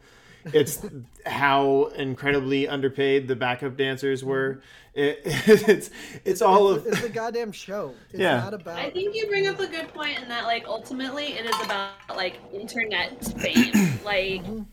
It's 0.53 0.85
how 1.25 1.85
incredibly 1.95 2.67
underpaid 2.67 3.27
the 3.27 3.35
backup 3.35 3.77
dancers 3.77 4.21
mm-hmm. 4.21 4.29
were. 4.29 4.61
It, 4.93 5.21
it's 5.25 5.89
it's 6.25 6.41
all 6.41 6.69
of 6.69 6.87
It's 6.87 7.03
a 7.03 7.09
goddamn 7.09 7.51
show. 7.51 7.93
It's 8.09 8.19
Yeah. 8.19 8.37
not 8.37 8.53
about. 8.53 8.77
I 8.79 8.89
think 8.89 9.15
you 9.15 9.27
bring 9.27 9.47
up 9.47 9.59
a 9.59 9.67
good 9.67 9.87
point 9.93 10.19
in 10.19 10.27
that, 10.29 10.45
like, 10.45 10.65
ultimately, 10.67 11.33
it 11.33 11.45
is 11.45 11.65
about 11.65 11.91
like 12.15 12.39
internet 12.53 13.23
fame. 13.39 13.99
like, 14.03 14.43
mm-hmm. 14.43 14.63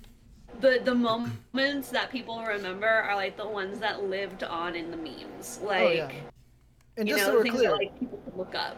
the 0.61 0.81
the 0.85 0.95
moments 0.95 1.91
that 1.91 2.11
people 2.11 2.43
remember 2.43 2.87
are 2.89 3.17
like 3.17 3.37
the 3.37 3.47
ones 3.49 3.79
that 3.81 4.05
lived 4.05 4.45
on 4.45 4.75
in 4.75 4.91
the 4.91 4.97
memes. 4.97 5.61
Oh, 5.63 5.67
like, 5.67 5.83
oh 5.83 5.91
yeah. 5.91 6.11
And 6.97 7.09
you 7.09 7.17
just 7.17 7.27
know, 7.27 7.33
so 7.33 7.39
we're 7.39 7.43
things 7.43 7.57
clear, 7.57 7.71
that 7.71 7.77
like 7.77 7.99
people 7.99 8.19
can 8.25 8.39
look 8.39 8.55
up. 8.55 8.77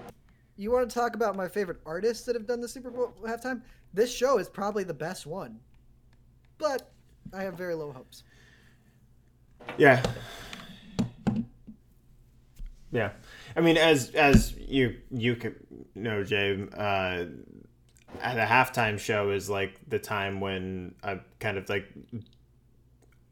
you 0.57 0.71
want 0.73 0.89
to 0.89 0.95
talk 0.95 1.15
about 1.15 1.37
my 1.37 1.47
favorite 1.49 1.79
artists 1.85 2.25
that 2.25 2.35
have 2.35 2.47
done 2.47 2.61
the 2.61 2.69
Super 2.69 2.91
Bowl 2.91 3.13
halftime? 3.25 3.61
This 3.93 4.13
show 4.13 4.39
is 4.39 4.49
probably 4.49 4.85
the 4.85 4.95
best 4.95 5.27
one, 5.27 5.61
but 6.59 6.91
I 7.33 7.43
have 7.43 7.55
very 7.55 7.75
low 7.75 7.93
hopes. 7.93 8.23
Yeah. 9.79 10.03
Yeah. 12.93 13.11
I 13.57 13.61
mean, 13.61 13.77
as 13.77 14.11
as 14.11 14.55
you 14.57 14.97
you 15.11 15.37
know, 15.95 16.23
Jay, 16.23 16.67
uh, 16.77 17.25
at 18.21 18.39
a 18.39 18.47
halftime 18.47 18.99
show 18.99 19.31
is 19.31 19.51
like 19.51 19.81
the 19.89 19.99
time 19.99 20.41
when 20.41 20.95
I 21.03 21.21
kind 21.41 21.59
of 21.59 21.69
like 21.69 21.93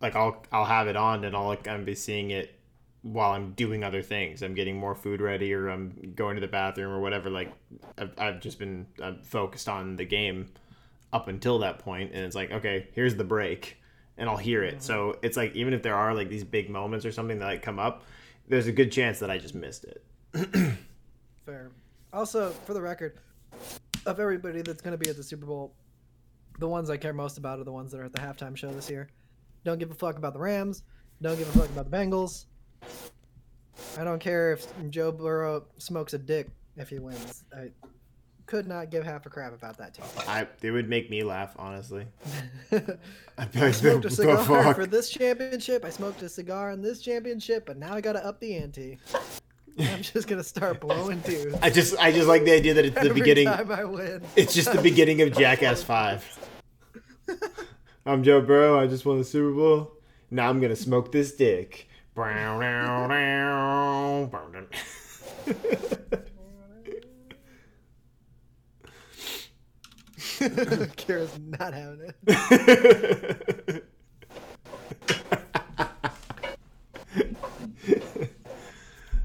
like 0.01 0.17
I'll 0.17 0.45
I'll 0.53 0.65
have 0.65 0.89
it 0.89 0.97
on 0.97 1.25
and 1.25 1.37
I'll 1.37 1.57
kind 1.57 1.81
of 1.81 1.87
be 1.87 1.95
seeing 1.95 2.31
it 2.31 2.59
while 3.03 3.33
I'm 3.33 3.53
doing 3.53 3.85
other 3.85 4.03
things. 4.03 4.43
I'm 4.43 4.55
getting 4.55 4.77
more 4.77 4.95
food 4.95 5.21
ready 5.21 5.53
or 5.53 5.69
I'm 5.69 6.13
going 6.15 6.37
to 6.37 6.41
the 6.41 6.49
bathroom 6.49 6.91
or 6.91 7.01
whatever. 7.01 7.31
Like 7.31 7.53
I've, 7.99 8.13
I've 8.19 8.41
just 8.41 8.59
been 8.59 8.87
uh, 9.01 9.15
focused 9.23 9.69
on 9.69 9.97
the 9.97 10.05
game 10.07 10.49
up 11.15 11.29
until 11.29 11.61
that 11.61 11.79
point 11.79 12.11
and 12.13 12.25
it's 12.25 12.35
like 12.35 12.51
okay 12.51 12.89
here's 12.93 13.17
the 13.17 13.25
break 13.25 13.79
and 14.19 14.29
i'll 14.29 14.37
hear 14.37 14.63
it 14.63 14.83
so 14.83 15.17
it's 15.23 15.37
like 15.37 15.55
even 15.55 15.73
if 15.73 15.83
there 15.83 15.95
are 15.95 16.15
like 16.15 16.29
these 16.29 16.45
big 16.45 16.69
moments 16.69 17.07
or 17.07 17.13
something 17.13 17.39
that 17.39 17.47
like 17.47 17.63
come 17.63 17.79
up 17.79 18.03
there's 18.49 18.67
a 18.67 18.73
good 18.73 18.93
chance 18.93 19.21
that 19.21 19.31
i 19.31 19.39
just 19.39 19.55
missed 19.55 19.85
it 19.85 20.05
Fair. 21.47 21.73
Also, 22.13 22.51
for 22.65 22.73
the 22.73 22.81
record, 22.81 23.19
of 24.07 24.19
everybody 24.19 24.63
that's 24.63 24.81
going 24.81 24.93
to 24.93 24.99
be 24.99 25.11
at 25.11 25.17
the 25.17 25.23
Super 25.23 25.47
Bowl, 25.47 25.75
the 26.59 26.69
ones 26.69 26.89
I 26.89 26.97
care 26.97 27.13
most 27.13 27.39
about 27.39 27.59
are 27.59 27.65
the 27.65 27.73
ones 27.73 27.93
that 27.93 28.01
are 28.01 28.05
at 28.05 28.13
the 28.13 28.21
halftime 28.21 28.57
show 28.57 28.73
this 28.73 28.89
year. 28.89 29.09
Don't 29.65 29.79
give 29.79 29.91
a 29.91 29.95
fuck 29.95 30.17
about 30.17 30.33
the 30.33 30.39
Rams. 30.39 30.85
Don't 31.21 31.37
give 31.37 31.49
a 31.55 31.59
fuck 31.59 31.69
about 31.69 31.91
the 31.91 31.97
Bengals. 31.97 32.47
I 33.99 34.05
don't 34.05 34.21
care 34.21 34.53
if 34.53 34.67
Joe 34.91 35.13
Burrow 35.13 35.67
smokes 35.79 36.15
a 36.15 36.19
dick 36.19 36.49
if 36.77 36.89
he 36.89 36.99
wins. 36.99 37.45
I 37.53 37.71
could 38.47 38.67
not 38.67 38.91
give 38.91 39.05
half 39.05 39.25
a 39.27 39.31
crap 39.31 39.55
about 39.55 39.79
that 39.79 39.95
team. 39.95 40.05
i 40.29 40.47
it 40.63 40.71
would 40.71 40.89
make 40.89 41.09
me 41.11 41.23
laugh 41.23 41.55
honestly 41.59 42.07
I 42.73 43.49
like 43.55 43.75
smoked 43.75 44.05
a 44.05 44.11
cigar 44.11 44.45
fuck?" 44.45 44.77
for 44.77 44.87
this 44.87 45.11
championship. 45.11 45.85
I 45.85 45.91
smoked 45.91 46.23
a 46.23 46.29
cigar 46.29 46.71
in 46.71 46.81
this 46.83 47.01
championship, 47.01 47.67
but 47.67 47.77
now 47.77 47.95
I 47.95 48.01
got 48.01 48.13
to 48.13 48.25
up 48.25 48.39
the 48.39 48.55
ante. 48.57 48.99
I'm 49.79 50.03
just 50.03 50.29
gonna 50.29 50.45
start 50.45 50.81
blowing 50.81 51.19
dudes 51.21 51.57
i 51.61 51.69
just 51.69 51.99
i 51.99 52.13
just 52.13 52.29
like 52.29 52.45
the 52.45 52.53
idea 52.53 52.75
that 52.75 52.85
it's 52.85 52.95
the 52.95 53.01
every 53.11 53.21
beginning 53.21 53.47
time 53.47 53.73
I 53.73 53.83
win. 53.85 54.23
it's 54.37 54.55
just 54.55 54.73
the 54.73 54.81
beginning 54.81 55.21
of 55.21 55.33
jackass 55.37 55.83
5 55.83 56.49
i'm 58.07 58.23
joe 58.23 58.41
burrow 58.41 58.79
i 58.81 58.87
just 58.87 59.05
won 59.05 59.19
the 59.19 59.25
super 59.25 59.51
bowl 59.53 59.91
now 60.31 60.49
i'm 60.49 60.61
gonna 60.61 60.77
smoke 60.77 61.11
this 61.11 61.33
dick 61.35 61.89
Kira's 70.97 71.39
not 71.39 71.73
having 71.75 72.13
it. 72.27 73.85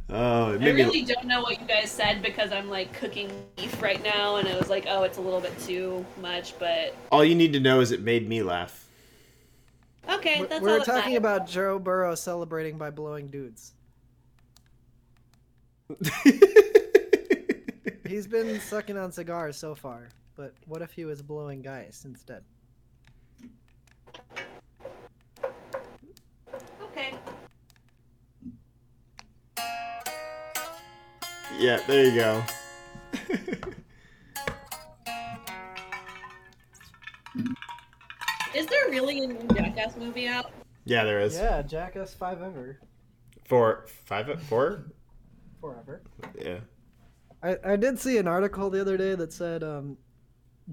oh, 0.10 0.52
it 0.52 0.56
I 0.56 0.58
made 0.58 0.76
me, 0.76 0.84
really 0.84 1.04
don't 1.04 1.26
know 1.26 1.42
what 1.42 1.60
you 1.60 1.68
guys 1.68 1.92
said 1.92 2.22
because 2.22 2.52
I'm 2.52 2.70
like 2.70 2.94
cooking 2.94 3.30
beef 3.56 3.82
right 3.82 4.02
now, 4.04 4.38
and 4.38 4.48
it 4.48 4.58
was 4.58 4.70
like, 4.70 4.86
oh, 4.88 5.04
it's 5.04 5.18
a 5.18 5.22
little 5.22 5.42
bit 5.42 5.58
too 5.60 6.06
much, 6.22 6.58
but 6.60 6.96
all 7.12 7.24
you 7.24 7.36
need 7.36 7.54
to 7.54 7.60
know 7.60 7.80
is 7.82 7.92
it 7.92 8.02
made 8.02 8.28
me 8.30 8.42
laugh. 8.44 8.88
okay, 10.10 10.40
We're, 10.42 10.48
that's 10.48 10.62
we're 10.62 10.70
all 10.72 10.78
that 10.80 10.86
talking 10.86 11.14
matters. 11.14 11.18
about 11.18 11.48
Joe 11.48 11.80
Burrow 11.80 12.16
celebrating 12.16 12.78
by 12.78 12.90
blowing 12.92 13.28
dudes. 13.28 13.74
He's 18.08 18.28
been 18.28 18.60
sucking 18.60 18.98
on 18.98 19.12
cigars 19.12 19.58
so 19.58 19.76
far, 19.76 20.10
but 20.40 20.54
what 20.68 20.82
if 20.82 20.92
he 20.94 21.04
was 21.04 21.22
blowing 21.22 21.62
guys 21.62 22.04
instead? 22.06 22.44
Okay. 26.82 27.14
yeah, 31.60 31.82
there 31.88 32.06
you 32.06 32.16
go. 32.16 32.42
Is 38.56 38.66
there 38.66 38.90
really 38.90 39.20
a 39.20 39.28
new 39.28 39.46
Jackass 39.54 39.98
movie 39.98 40.30
out? 40.30 40.54
yeah, 40.86 41.04
there 41.04 41.20
is. 41.20 41.36
Yeah, 41.36 41.62
Jackass 41.64 42.14
Five 42.14 42.42
Ever, 42.42 42.80
Four, 43.44 43.88
five, 44.06 44.42
four. 44.44 44.86
forever. 45.60 46.02
Yeah. 46.40 46.60
I, 47.44 47.58
I 47.66 47.76
did 47.76 48.00
see 48.00 48.18
an 48.18 48.28
article 48.30 48.70
the 48.70 48.80
other 48.80 48.96
day 48.96 49.16
that 49.16 49.34
said 49.34 49.64
um, 49.64 49.98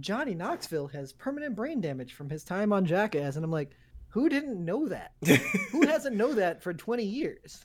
Johnny 0.00 0.35
Knoxville 0.35 0.88
has 0.88 1.12
permanent 1.12 1.54
brain 1.56 1.80
damage 1.80 2.14
from 2.14 2.28
his 2.30 2.44
time 2.44 2.72
on 2.72 2.85
Jackass, 2.85 3.37
and 3.37 3.44
I'm 3.44 3.50
like, 3.50 3.70
who 4.09 4.28
didn't 4.28 4.64
know 4.64 4.88
that? 4.88 5.12
who 5.70 5.87
hasn't 5.87 6.16
know 6.16 6.35
that 6.35 6.62
for 6.62 6.72
20 6.72 7.04
years? 7.04 7.64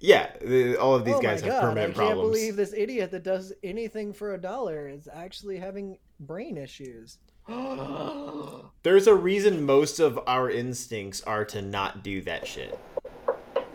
yeah, 0.00 0.30
the, 0.40 0.76
all 0.76 0.94
of 0.94 1.04
these 1.04 1.14
oh 1.16 1.20
guys 1.20 1.42
my 1.42 1.48
have 1.48 1.60
god! 1.62 1.68
Permanent 1.68 1.94
problems. 1.94 1.94
I 1.94 1.94
permanent 1.94 1.94
can't 1.96 2.06
problems. 2.06 2.30
believe 2.30 2.56
this 2.56 2.74
idiot 2.76 3.10
that 3.10 3.22
does 3.24 3.52
anything 3.62 4.12
for 4.12 4.34
a 4.34 4.40
dollar 4.40 4.88
is 4.88 5.08
actually 5.12 5.58
having 5.58 5.98
brain 6.20 6.56
issues. 6.56 7.18
There's 8.82 9.06
a 9.06 9.14
reason 9.14 9.64
most 9.64 9.98
of 9.98 10.20
our 10.26 10.50
instincts 10.50 11.20
are 11.22 11.44
to 11.46 11.62
not 11.62 12.02
do 12.04 12.20
that 12.22 12.46
shit. 12.46 12.78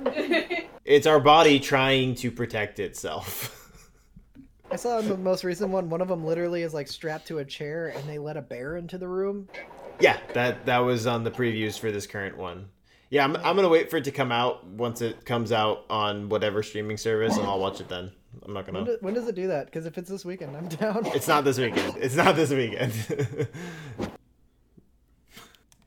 It's 0.85 1.07
our 1.07 1.21
body 1.21 1.61
trying 1.61 2.15
to 2.15 2.29
protect 2.29 2.77
itself. 2.77 3.57
I 4.73 4.75
saw 4.75 4.97
in 4.97 5.07
the 5.07 5.15
most 5.15 5.43
recent 5.43 5.69
one, 5.69 5.87
one 5.91 6.01
of 6.01 6.07
them 6.07 6.25
literally 6.25 6.63
is 6.63 6.73
like 6.73 6.87
strapped 6.87 7.27
to 7.27 7.37
a 7.37 7.45
chair, 7.45 7.89
and 7.89 8.09
they 8.09 8.17
let 8.17 8.37
a 8.37 8.41
bear 8.41 8.75
into 8.75 8.97
the 8.97 9.07
room. 9.07 9.47
yeah, 9.99 10.17
that 10.33 10.65
that 10.65 10.79
was 10.79 11.05
on 11.05 11.23
the 11.23 11.29
previews 11.29 11.77
for 11.77 11.91
this 11.91 12.07
current 12.07 12.37
one. 12.37 12.69
Yeah, 13.11 13.23
I'm, 13.23 13.35
I'm 13.35 13.55
gonna 13.55 13.69
wait 13.69 13.91
for 13.91 13.97
it 13.97 14.05
to 14.05 14.11
come 14.11 14.31
out 14.31 14.65
once 14.65 15.01
it 15.01 15.25
comes 15.25 15.51
out 15.51 15.85
on 15.91 16.27
whatever 16.27 16.63
streaming 16.63 16.97
service, 16.97 17.37
and 17.37 17.45
I'll 17.45 17.59
watch 17.59 17.81
it 17.81 17.87
then. 17.87 18.11
I'm 18.41 18.51
not 18.51 18.65
gonna. 18.65 18.83
do, 18.83 18.97
when 19.01 19.13
does 19.13 19.27
it 19.27 19.35
do 19.35 19.45
that? 19.45 19.65
Because 19.67 19.85
if 19.85 19.95
it's 19.99 20.09
this 20.09 20.25
weekend, 20.25 20.57
I'm 20.57 20.67
down. 20.69 21.05
It's 21.05 21.27
not 21.27 21.43
this 21.43 21.59
weekend. 21.59 21.95
It's 21.97 22.15
not 22.15 22.35
this 22.35 22.49
weekend. 22.49 22.93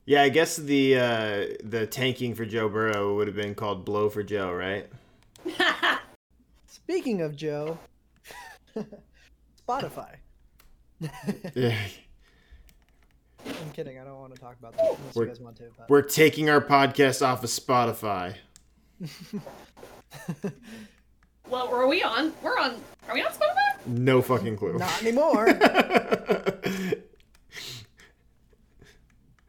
yeah, 0.06 0.22
I 0.22 0.28
guess 0.28 0.54
the 0.54 0.96
uh, 0.96 1.46
the 1.64 1.88
tanking 1.90 2.36
for 2.36 2.44
Joe 2.44 2.68
Burrow 2.68 3.16
would 3.16 3.26
have 3.26 3.34
been 3.34 3.56
called 3.56 3.84
blow 3.84 4.08
for 4.08 4.22
Joe, 4.22 4.52
right? 4.52 4.88
Speaking 6.68 7.20
of 7.20 7.34
Joe, 7.34 7.80
Spotify. 9.68 10.16
Yeah. 11.54 11.76
I'm 13.46 13.70
kidding. 13.72 13.98
I 13.98 14.04
don't 14.04 14.18
want 14.18 14.34
to 14.34 14.40
talk 14.40 14.58
about 14.58 14.76
that 14.76 14.84
unless 14.98 15.14
We're- 15.14 15.28
you 15.28 15.34
guys 15.34 15.40
want 15.40 15.56
to. 15.56 15.64
But... 15.76 15.88
We're 15.90 16.02
taking 16.02 16.50
our 16.50 16.60
podcast 16.60 17.24
off 17.26 17.44
of 17.44 17.50
Spotify. 17.50 18.34
well, 21.48 21.68
are 21.68 21.86
we 21.86 22.02
on? 22.02 22.32
We're 22.42 22.58
on. 22.58 22.76
Are 23.08 23.14
we 23.14 23.22
on 23.22 23.30
Spotify? 23.30 23.86
No 23.86 24.20
fucking 24.22 24.56
clue. 24.56 24.78
Not 24.78 25.02
anymore. 25.02 25.46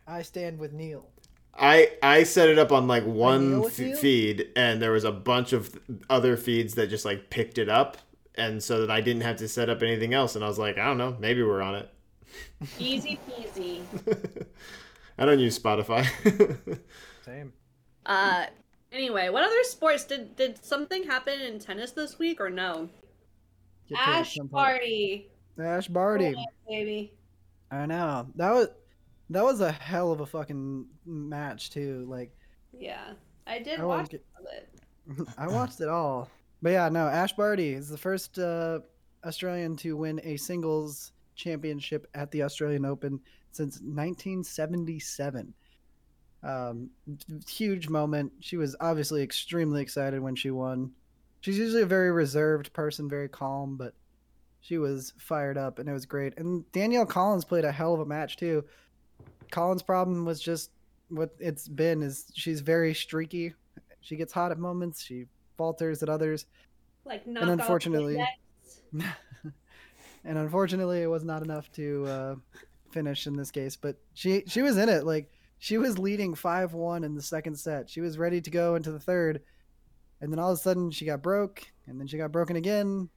I 0.08 0.22
stand 0.22 0.60
with 0.60 0.74
Neil. 0.74 1.10
I 1.58 1.92
I 2.04 2.24
set 2.24 2.50
it 2.50 2.60
up 2.60 2.72
on 2.72 2.88
like 2.88 3.04
one 3.04 3.66
f- 3.66 4.00
feed, 4.00 4.50
and 4.56 4.82
there 4.82 4.92
was 4.92 5.04
a 5.04 5.12
bunch 5.12 5.54
of 5.54 5.78
other 6.10 6.38
feeds 6.38 6.76
that 6.76 6.90
just 6.90 7.04
like 7.04 7.30
picked 7.30 7.58
it 7.58 7.68
up, 7.68 7.98
and 8.38 8.62
so 8.64 8.82
that 8.82 8.92
I 8.92 9.02
didn't 9.02 9.24
have 9.24 9.38
to 9.38 9.48
set 9.48 9.70
up 9.70 9.82
anything 9.82 10.14
else. 10.14 10.36
And 10.36 10.44
I 10.44 10.48
was 10.48 10.60
like, 10.60 10.78
I 10.78 10.86
don't 10.86 10.98
know, 10.98 11.16
maybe 11.20 11.42
we're 11.44 11.62
on 11.62 11.76
it. 11.76 11.90
Easy 12.80 13.20
peasy. 13.30 13.82
I 15.18 15.26
don't 15.26 15.40
use 15.40 15.58
Spotify. 15.58 16.06
Same. 17.26 17.54
Uh. 18.06 18.46
Anyway, 18.92 19.28
what 19.28 19.44
other 19.44 19.64
sports 19.64 20.06
did 20.06 20.36
did 20.38 20.64
something 20.64 21.04
happen 21.04 21.42
in 21.42 21.60
tennis 21.60 21.92
this 21.92 22.18
week 22.18 22.40
or 22.40 22.50
no? 22.50 22.88
Get 23.90 23.98
to 23.98 24.02
it 24.02 24.08
at 24.08 24.16
Ash 24.22 24.36
some 24.36 24.48
point. 24.48 24.52
Barty, 24.52 25.28
Ash 25.60 25.88
Barty. 25.90 26.36
baby. 26.70 27.14
I 27.70 27.86
know 27.86 28.28
that 28.36 28.52
was 28.54 28.70
that 29.30 29.44
was 29.44 29.60
a 29.60 29.72
hell 29.74 30.14
of 30.14 30.22
a 30.22 30.26
fucking 30.26 30.86
match 31.06 31.70
too. 31.72 32.06
Like 32.10 32.32
Yeah, 32.72 33.12
I 33.46 33.60
did 33.60 33.82
I 33.82 33.84
watch 33.84 34.10
get- 34.10 34.24
it. 34.54 34.70
I 35.38 35.48
watched 35.48 35.82
it 35.82 35.90
all. 35.90 36.30
But 36.62 36.72
yeah, 36.72 36.90
no, 36.90 37.08
Ash 37.08 37.34
Barty 37.34 37.74
is 37.74 37.90
the 37.90 37.98
first 37.98 38.40
uh, 38.40 38.80
Australian 39.26 39.76
to 39.78 39.96
win 39.96 40.20
a 40.24 40.38
singles 40.38 41.12
championship 41.36 42.08
at 42.16 42.32
the 42.32 42.44
Australian 42.44 42.86
Open 42.86 43.20
since 43.52 43.76
1977. 43.76 45.54
Um, 46.44 46.90
huge 47.48 47.90
moment. 47.90 48.32
She 48.40 48.58
was 48.58 48.76
obviously 48.80 49.24
extremely 49.24 49.82
excited 49.82 50.20
when 50.22 50.36
she 50.36 50.52
won. 50.52 50.92
She's 51.42 51.58
usually 51.58 51.84
a 51.84 51.88
very 51.88 52.12
reserved 52.12 52.74
person, 52.74 53.10
very 53.10 53.30
calm, 53.30 53.78
but 53.78 53.94
she 54.62 54.78
was 54.78 55.14
fired 55.18 55.58
up 55.58 55.80
and 55.80 55.88
it 55.88 55.94
was 55.94 56.06
great. 56.06 56.38
And 56.38 56.70
Danielle 56.72 57.06
Collins 57.06 57.46
played 57.46 57.66
a 57.66 57.72
hell 57.72 57.94
of 57.94 58.00
a 58.00 58.06
match 58.06 58.38
too. 58.38 58.66
Collins' 59.52 59.84
problem 59.84 60.26
was 60.26 60.42
just 60.42 60.72
what 61.10 61.34
it's 61.40 61.68
been 61.68 62.04
is 62.04 62.26
she's 62.34 62.62
very 62.62 62.94
streaky. 62.94 63.54
She 64.02 64.16
gets 64.16 64.34
hot 64.34 64.52
at 64.52 64.60
moments, 64.60 65.04
she 65.04 65.26
falters 65.58 66.04
at 66.04 66.10
others, 66.10 66.46
Like 67.06 67.26
knock 67.28 67.44
and 67.44 67.52
unfortunately, 67.52 68.24
and 68.94 70.38
unfortunately, 70.38 71.02
it 71.02 71.08
was 71.08 71.24
not 71.24 71.42
enough 71.44 71.72
to 71.74 72.06
uh, 72.08 72.36
finish 72.92 73.28
in 73.28 73.36
this 73.36 73.52
case. 73.52 73.76
But 73.76 73.98
she 74.14 74.44
she 74.48 74.62
was 74.62 74.78
in 74.78 74.90
it. 74.90 75.06
Like 75.06 75.30
she 75.60 75.78
was 75.78 75.98
leading 75.98 76.36
five 76.36 76.74
one 76.74 77.04
in 77.04 77.16
the 77.16 77.22
second 77.22 77.58
set. 77.58 77.90
She 77.90 78.02
was 78.02 78.18
ready 78.18 78.42
to 78.42 78.50
go 78.50 78.76
into 78.76 78.92
the 78.92 79.00
third, 79.00 79.42
and 80.22 80.32
then 80.32 80.40
all 80.40 80.52
of 80.52 80.58
a 80.58 80.62
sudden 80.62 80.92
she 80.92 81.06
got 81.06 81.22
broke, 81.22 81.64
and 81.88 82.00
then 82.00 82.08
she 82.08 82.18
got 82.18 82.32
broken 82.32 82.56
again, 82.56 83.10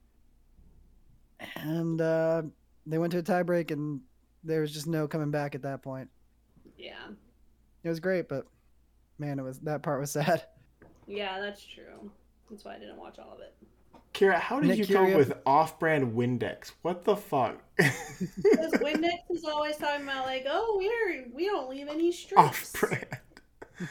and 1.57 2.01
uh, 2.01 2.43
they 2.87 2.99
went 2.99 3.13
to 3.13 3.19
a 3.19 3.23
tiebreak, 3.23 3.71
and 3.71 4.01
there 4.45 4.61
was 4.61 4.73
just 4.73 4.87
no 4.87 5.07
coming 5.07 5.31
back 5.31 5.55
at 5.55 5.63
that 5.63 5.83
point. 5.83 6.09
Yeah, 6.79 7.11
It 7.85 7.89
was 7.89 8.01
great, 8.01 8.29
but 8.29 8.47
man, 9.19 9.39
it 9.39 9.43
was 9.43 9.59
that 9.61 9.83
part 9.83 10.01
was 10.01 10.11
sad. 10.13 10.45
yeah, 11.07 11.41
that's 11.41 11.63
true. 11.65 12.11
That's 12.51 12.65
why 12.65 12.77
I 12.77 12.79
didn't 12.79 12.99
watch 12.99 13.19
all 13.19 13.33
of 13.33 13.41
it. 13.41 13.55
Kira, 14.13 14.39
how 14.41 14.59
did 14.59 14.69
Nick 14.71 14.79
you 14.79 14.87
come 14.95 15.07
up 15.13 15.17
with 15.17 15.33
off-brand 15.47 16.15
Windex? 16.15 16.73
What 16.83 17.05
the 17.05 17.17
fuck? 17.17 17.59
Because 17.77 18.73
Windex 18.83 19.19
is 19.31 19.45
always 19.45 19.77
talking 19.77 20.03
about 20.05 20.27
like, 20.27 20.47
oh, 20.49 20.77
we're 20.79 21.27
we 21.33 21.47
don't 21.47 21.71
leave 21.71 21.87
any 21.89 22.11
streaks. 22.13 22.43
off-brand. 22.43 23.07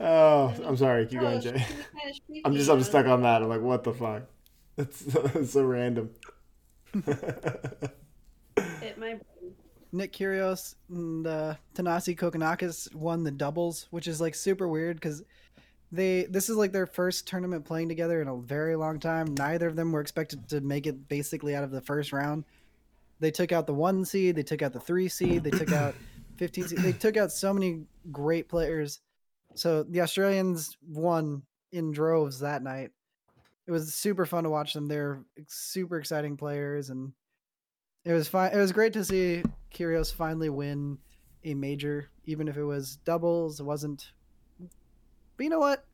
Oh, 0.00 0.54
I'm 0.64 0.76
sorry. 0.76 1.06
Keep 1.06 1.18
Oh, 1.18 1.22
going, 1.22 1.40
Jay. 1.40 1.66
I'm 2.44 2.54
just 2.54 2.70
I'm 2.70 2.80
stuck 2.84 3.06
on 3.06 3.22
that. 3.22 3.42
I'm 3.42 3.48
like, 3.48 3.60
what 3.60 3.82
the 3.82 3.92
fuck? 3.92 4.22
It's, 4.76 5.02
it's 5.34 5.54
so 5.54 5.64
random. 5.64 6.10
Hit 6.94 7.06
my 8.96 8.96
brain. 8.96 9.20
Nick 9.90 10.12
Kyrgios 10.12 10.76
and 10.88 11.26
uh, 11.26 11.54
Thanasi 11.74 12.16
Kokkinakis 12.16 12.94
won 12.94 13.24
the 13.24 13.32
doubles, 13.32 13.88
which 13.90 14.06
is 14.06 14.20
like 14.20 14.36
super 14.36 14.68
weird 14.68 14.98
because 14.98 15.24
they 15.90 16.24
this 16.24 16.48
is 16.48 16.56
like 16.56 16.72
their 16.72 16.86
first 16.86 17.26
tournament 17.26 17.64
playing 17.64 17.88
together 17.88 18.20
in 18.20 18.28
a 18.28 18.36
very 18.36 18.76
long 18.76 19.00
time. 19.00 19.34
Neither 19.34 19.68
of 19.68 19.76
them 19.76 19.92
were 19.92 20.00
expected 20.00 20.48
to 20.50 20.60
make 20.60 20.86
it 20.86 21.08
basically 21.08 21.54
out 21.54 21.64
of 21.64 21.70
the 21.70 21.80
first 21.80 22.12
round. 22.12 22.44
They 23.20 23.30
took 23.30 23.52
out 23.52 23.66
the 23.66 23.74
one 23.74 24.04
seed, 24.04 24.36
they 24.36 24.42
took 24.42 24.62
out 24.62 24.72
the 24.72 24.80
three 24.80 25.08
seed, 25.08 25.44
they 25.44 25.50
took 25.50 25.72
out 25.72 25.94
fifteen 26.36 26.68
seed. 26.68 26.78
They 26.78 26.92
took 26.92 27.16
out 27.16 27.32
so 27.32 27.52
many 27.52 27.84
great 28.12 28.48
players. 28.48 29.00
So 29.54 29.82
the 29.82 30.02
Australians 30.02 30.76
won 30.86 31.42
in 31.72 31.90
droves 31.90 32.40
that 32.40 32.62
night. 32.62 32.90
It 33.66 33.72
was 33.72 33.94
super 33.94 34.24
fun 34.24 34.44
to 34.44 34.50
watch 34.50 34.72
them. 34.72 34.86
They're 34.86 35.24
super 35.46 35.98
exciting 35.98 36.36
players 36.36 36.90
and 36.90 37.12
it 38.04 38.12
was 38.12 38.28
fine. 38.28 38.52
It 38.52 38.56
was 38.56 38.72
great 38.72 38.94
to 38.94 39.04
see 39.04 39.42
Kyrgios 39.74 40.12
finally 40.12 40.48
win 40.48 40.98
a 41.44 41.54
major, 41.54 42.08
even 42.24 42.48
if 42.48 42.56
it 42.56 42.64
was 42.64 42.96
doubles. 42.96 43.60
It 43.60 43.64
wasn't. 43.64 44.12
But 45.38 45.44
you 45.44 45.50
know 45.50 45.58
what? 45.60 45.84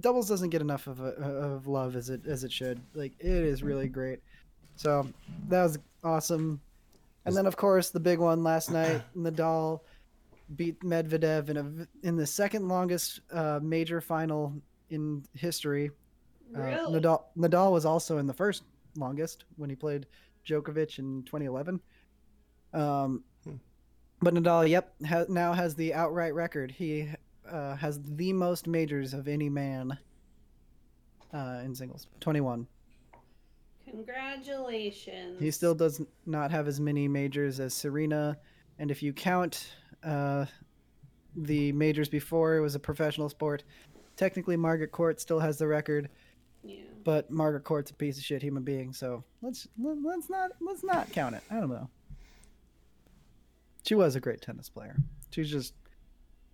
Doubles 0.00 0.28
doesn't 0.28 0.50
get 0.50 0.60
enough 0.62 0.86
of 0.88 0.98
a, 1.00 1.10
of 1.12 1.66
love 1.68 1.94
as 1.94 2.08
it 2.10 2.26
as 2.26 2.42
it 2.42 2.50
should. 2.50 2.80
Like 2.94 3.12
it 3.20 3.26
is 3.26 3.62
really 3.62 3.86
great. 3.86 4.18
So 4.76 5.06
that 5.48 5.62
was 5.62 5.78
awesome. 6.02 6.60
And 7.26 7.36
then 7.36 7.46
of 7.46 7.56
course 7.56 7.90
the 7.90 8.00
big 8.00 8.18
one 8.18 8.42
last 8.42 8.70
night, 8.72 9.02
Nadal 9.16 9.80
beat 10.56 10.80
Medvedev 10.80 11.48
in 11.50 11.56
a 11.56 12.06
in 12.06 12.16
the 12.16 12.26
second 12.26 12.66
longest 12.66 13.20
uh, 13.30 13.60
major 13.62 14.00
final 14.00 14.52
in 14.90 15.22
history. 15.34 15.90
Uh, 16.56 16.60
Really? 16.60 17.00
Nadal 17.00 17.22
Nadal 17.36 17.70
was 17.72 17.84
also 17.84 18.18
in 18.18 18.26
the 18.26 18.32
first 18.34 18.62
longest 18.96 19.44
when 19.56 19.68
he 19.70 19.76
played 19.76 20.06
Djokovic 20.46 20.98
in 20.98 21.22
2011. 21.24 21.78
Um, 22.72 23.22
Hmm. 23.44 23.56
but 24.20 24.32
Nadal, 24.34 24.66
yep, 24.68 24.94
ha- 25.06 25.26
now 25.28 25.52
has 25.52 25.74
the 25.74 25.92
outright 25.94 26.34
record. 26.34 26.70
He 26.70 27.08
uh, 27.50 27.76
has 27.76 28.00
the 28.02 28.32
most 28.32 28.66
majors 28.66 29.14
of 29.14 29.28
any 29.28 29.48
man 29.48 29.96
uh, 31.32 31.60
in 31.64 31.74
singles, 31.74 32.06
21. 32.20 32.66
Congratulations. 33.88 35.40
He 35.40 35.50
still 35.50 35.74
does 35.74 36.00
not 36.26 36.50
have 36.50 36.66
as 36.68 36.80
many 36.80 37.06
majors 37.08 37.60
as 37.60 37.74
Serena, 37.74 38.36
and 38.78 38.90
if 38.90 39.02
you 39.02 39.12
count 39.12 39.68
uh, 40.02 40.46
the 41.36 41.72
majors 41.72 42.08
before 42.08 42.56
it 42.56 42.60
was 42.60 42.74
a 42.74 42.78
professional 42.80 43.28
sport, 43.28 43.62
technically 44.16 44.56
Margaret 44.56 44.90
Court 44.92 45.20
still 45.20 45.38
has 45.40 45.58
the 45.58 45.66
record. 45.66 46.08
Yeah. 46.66 46.76
but 47.04 47.30
Margaret 47.30 47.62
Court's 47.64 47.90
a 47.90 47.94
piece 47.94 48.16
of 48.16 48.24
shit 48.24 48.40
human 48.40 48.62
being, 48.62 48.94
so 48.94 49.22
let's 49.42 49.68
let- 49.78 49.98
let's 50.02 50.30
not 50.30 50.50
let's 50.62 50.82
not 50.82 51.12
count 51.12 51.34
it. 51.34 51.42
I 51.50 51.60
don't 51.60 51.68
know. 51.68 51.90
She 53.86 53.94
was 53.94 54.16
a 54.16 54.20
great 54.20 54.40
tennis 54.40 54.70
player. 54.70 54.96
She's 55.30 55.50
just 55.50 55.74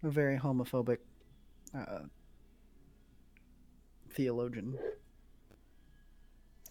a 0.02 0.10
very 0.10 0.38
homophobic 0.38 0.98
uh, 1.76 2.00
theologian. 4.12 4.78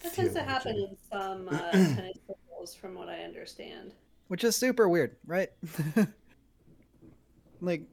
That 0.04 0.14
tends 0.14 0.34
to 0.34 0.44
happen 0.44 0.76
in 0.76 0.98
some 1.12 1.50
uh, 1.50 1.72
tennis 1.72 2.18
circles, 2.28 2.76
from 2.76 2.96
what 2.96 3.10
I 3.10 3.22
understand. 3.24 3.92
which 4.28 4.44
is 4.44 4.56
super 4.56 4.88
weird, 4.88 5.18
right? 5.26 5.50
like, 7.62 7.84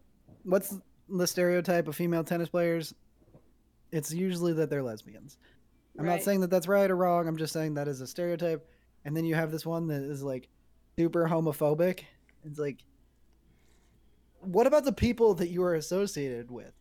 what's 0.45 0.77
the 1.09 1.27
stereotype 1.27 1.89
of 1.89 1.97
female 1.97 2.25
tennis 2.25 2.49
players? 2.49 2.95
It's 3.91 4.13
usually 4.13 4.53
that 4.55 4.71
they're 4.71 4.83
lesbians. 4.83 5.37
I'm 5.99 6.07
not 6.07 6.23
saying 6.23 6.41
that 6.41 6.51
that's 6.51 6.69
right 6.69 6.91
or 6.91 6.97
wrong. 6.97 7.27
I'm 7.27 7.39
just 7.39 7.53
saying 7.55 7.75
that 7.75 7.89
is 7.89 8.01
a 8.03 8.07
stereotype. 8.07 8.69
And 9.05 9.17
then 9.17 9.25
you 9.25 9.35
have 9.35 9.51
this 9.51 9.65
one 9.65 9.87
that 9.89 10.03
is 10.03 10.23
like 10.23 10.49
super 10.99 11.27
homophobic. 11.27 12.01
It's 12.45 12.59
like, 12.59 12.85
what 14.47 14.67
about 14.67 14.85
the 14.85 14.93
people 14.93 15.35
that 15.35 15.49
you 15.49 15.63
are 15.63 15.75
associated 15.75 16.51
with? 16.51 16.73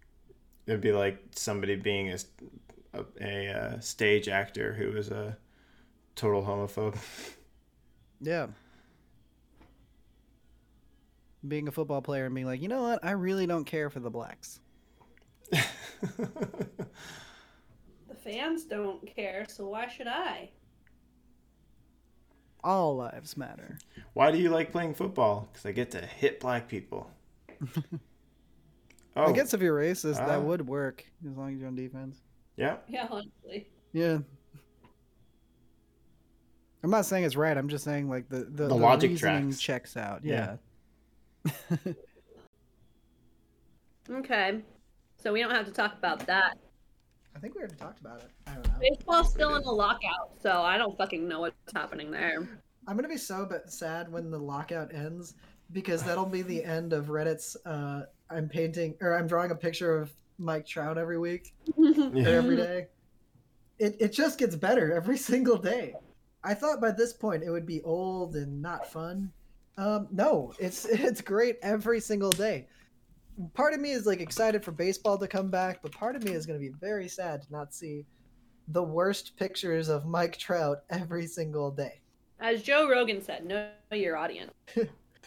It'd 0.68 0.82
be 0.82 0.92
like 0.92 1.20
somebody 1.36 1.76
being 1.76 2.12
a, 2.12 2.18
a, 2.94 3.06
a 3.22 3.50
uh, 3.50 3.80
stage 3.80 4.28
actor 4.28 4.74
who 4.74 4.92
was 4.92 5.10
a 5.10 5.38
total 6.16 6.44
homophobe. 6.44 6.98
Yeah. 8.22 8.48
Being 11.46 11.68
a 11.68 11.72
football 11.72 12.02
player 12.02 12.26
and 12.26 12.34
being 12.34 12.48
like, 12.48 12.62
you 12.62 12.70
know 12.70 12.82
what? 12.82 13.04
I 13.04 13.12
really 13.12 13.46
don't 13.46 13.66
care 13.66 13.90
for 13.90 14.00
the 14.00 14.10
blacks. 14.10 14.62
The 15.52 15.68
fans 18.16 18.64
don't 18.64 19.06
care, 19.06 19.46
so 19.50 19.68
why 19.68 19.90
should 19.90 20.08
I? 20.08 20.50
all 22.66 22.98
lives 22.98 23.38
matter. 23.38 23.78
Why 24.14 24.32
do 24.32 24.40
you 24.40 24.50
like 24.50 24.72
playing 24.72 24.96
football? 24.96 25.48
Because 25.52 25.66
I 25.66 25.72
get 25.72 25.92
to 25.92 26.02
hit 26.02 26.40
black 26.40 26.68
people. 26.68 27.12
oh, 29.16 29.26
I 29.26 29.32
guess 29.32 29.54
if 29.54 29.62
you're 29.62 29.78
racist, 29.80 30.20
Ah. 30.22 30.28
that 30.28 30.42
would 30.44 30.68
work 30.68 31.04
as 31.30 31.36
long 31.38 31.54
as 31.54 31.60
you're 31.60 31.68
on 31.68 31.76
defense. 31.76 32.22
yeah. 32.58 32.78
Yeah, 32.88 33.08
honestly. 33.10 33.68
Yeah. 33.94 34.20
I'm 36.84 36.92
not 36.92 37.06
saying 37.06 37.24
it's 37.24 37.36
right. 37.36 37.58
I'm 37.58 37.68
just 37.70 37.84
saying 37.84 38.10
like 38.10 38.30
the 38.30 38.44
the, 38.44 38.68
The 38.68 38.76
logic 38.76 39.12
reasoning 39.12 39.50
tracks. 39.50 39.60
checks 39.62 39.98
out. 39.98 40.24
Yeah. 40.24 40.58
Yeah. 41.46 41.94
Okay. 44.10 44.62
So 45.22 45.34
we 45.34 45.42
don't 45.42 45.52
have 45.52 45.66
to 45.66 45.72
talk 45.72 45.98
about 45.98 46.26
that. 46.28 46.58
I 47.36 47.40
think 47.40 47.56
we 47.56 47.60
already 47.62 47.76
talked 47.76 48.00
about 48.00 48.20
it. 48.22 48.30
I 48.48 48.54
don't 48.54 48.68
know. 48.68 48.74
Baseball's 48.80 49.32
still 49.32 49.56
in 49.56 49.64
a 49.64 49.72
lockout, 49.72 50.32
so 50.42 50.62
I 50.62 50.78
don't 50.78 50.96
fucking 50.98 51.28
know 51.28 51.42
what's 51.42 51.74
happening 51.74 52.12
there. 52.12 52.48
I'm 52.88 52.96
gonna 52.96 53.10
be 53.10 53.18
so 53.18 53.46
but 53.50 53.72
sad 53.72 54.12
when 54.12 54.30
the 54.30 54.38
lockout 54.38 54.94
ends 54.94 55.34
because 55.72 56.04
that'll 56.04 56.26
be 56.26 56.42
the 56.42 56.64
end 56.64 56.94
of 56.94 57.08
Reddit's. 57.08 57.58
Uh, 57.66 58.04
I'm 58.30 58.50
painting 58.50 58.96
or 59.02 59.18
I'm 59.18 59.28
drawing 59.28 59.52
a 59.52 59.56
picture 59.56 59.98
of 59.98 60.12
Mike 60.38 60.66
Trout 60.66 60.98
every 60.98 61.20
week 61.20 61.54
or 61.78 61.86
Yeah. 61.86 62.28
every 62.30 62.56
day. 62.58 62.88
It 63.78 63.96
it 64.00 64.12
just 64.14 64.40
gets 64.40 64.56
better 64.56 64.94
every 64.94 65.18
single 65.32 65.58
day. 65.58 65.94
I 66.44 66.54
thought 66.54 66.80
by 66.82 66.92
this 66.92 67.14
point 67.14 67.44
it 67.44 67.50
would 67.50 67.66
be 67.66 67.82
old 67.82 68.36
and 68.36 68.62
not 68.62 68.88
fun. 68.92 69.32
Um, 69.78 70.08
no, 70.12 70.54
it's 70.60 70.86
it's 71.08 71.22
great 71.22 71.58
every 71.62 72.00
single 72.00 72.32
day. 72.32 72.68
Part 73.54 73.74
of 73.74 73.82
me 73.82 73.92
is 73.92 74.06
like 74.06 74.22
excited 74.22 74.64
for 74.64 74.72
baseball 74.72 75.18
to 75.18 75.28
come 75.28 75.50
back, 75.50 75.82
but 75.82 75.92
part 75.92 76.16
of 76.16 76.24
me 76.24 76.32
is 76.32 76.46
going 76.46 76.58
to 76.60 76.66
be 76.66 76.74
very 76.80 77.10
sad 77.10 77.42
to 77.44 77.52
not 77.52 77.74
see 77.74 78.06
the 78.70 78.82
worst 78.82 79.36
pictures 79.38 79.90
of 79.90 80.06
Mike 80.06 80.38
Trout 80.38 80.84
every 80.90 81.28
single 81.28 81.70
day. 81.70 82.00
As 82.40 82.64
Joe 82.64 82.90
Rogan 82.90 83.22
said, 83.22 83.46
know 83.46 83.68
your 83.92 84.16
audience. 84.18 84.54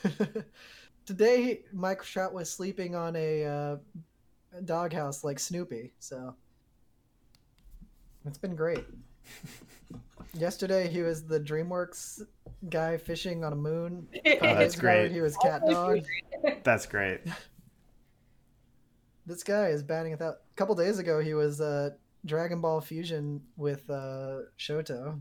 Today, 1.06 1.61
Mike 1.72 2.02
Trout 2.02 2.34
was 2.34 2.50
sleeping 2.50 2.94
on 2.94 3.16
a 3.16 3.44
uh, 3.44 3.76
doghouse 4.64 5.24
like 5.24 5.38
Snoopy, 5.38 5.92
so 5.98 6.34
it's 8.26 8.38
been 8.38 8.54
great. 8.54 8.84
Yesterday, 10.34 10.88
he 10.88 11.02
was 11.02 11.26
the 11.26 11.40
DreamWorks 11.40 12.22
guy 12.68 12.96
fishing 12.96 13.44
on 13.44 13.52
a 13.52 13.56
moon. 13.56 14.06
Oh, 14.40 14.54
that's 14.54 14.76
great. 14.76 15.11
He 15.11 15.20
was 15.20 15.37
cat 15.38 15.62
dog. 15.68 16.00
That's 16.62 16.87
great. 16.87 17.20
This 19.26 19.42
guy 19.42 19.68
is 19.68 19.82
batting 19.82 20.12
without. 20.12 20.34
A 20.34 20.56
couple 20.56 20.74
days 20.74 20.98
ago, 20.98 21.20
he 21.20 21.34
was 21.34 21.61
uh, 21.61 21.90
Dragon 22.24 22.61
Ball 22.61 22.80
Fusion 22.80 23.40
with 23.56 23.88
uh, 23.90 24.40
Shoto. 24.58 25.20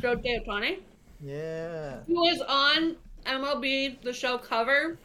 Joe 0.00 0.16
Deotani. 0.16 0.78
Yeah, 1.22 1.98
He 2.06 2.14
was 2.14 2.40
on 2.48 2.96
MLB 3.26 4.00
the 4.02 4.12
show 4.12 4.38
cover. 4.38 4.98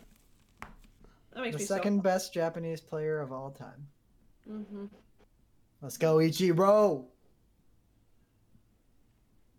That 1.34 1.42
makes 1.42 1.56
the 1.56 1.60
me 1.60 1.66
second 1.66 2.04
best 2.04 2.34
Japanese 2.34 2.80
player 2.80 3.20
of 3.20 3.32
all 3.34 3.52
time. 3.52 3.88
so. 4.46 4.52
hmm 4.54 4.86
Let's 5.82 5.98
go, 5.98 6.16
Ichiro. 6.18 7.06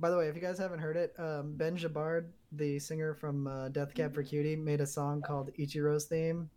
By 0.01 0.11
the 0.11 0.17
way, 0.17 0.29
if 0.29 0.35
you 0.35 0.41
guys 0.43 0.59
haven't 0.59 0.81
heard 0.81 0.97
it, 0.97 1.15
um, 1.19 1.55
Ben 1.57 1.77
Gibbard, 1.77 2.27
the 2.53 2.79
singer 2.79 3.15
from 3.15 3.47
uh, 3.47 3.69
Death 3.69 3.95
Cab 3.95 4.15
for 4.15 4.23
Cutie, 4.23 4.57
made 4.57 4.81
a 4.81 4.87
song 4.87 5.23
called 5.23 5.51
Ichiro's 5.59 6.07
Theme. 6.07 6.49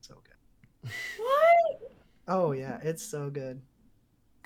So 0.00 0.14
good. 0.24 0.92
What? 1.18 1.92
Oh 2.28 2.52
yeah, 2.52 2.78
it's 2.82 3.02
so 3.04 3.28
good. 3.30 3.60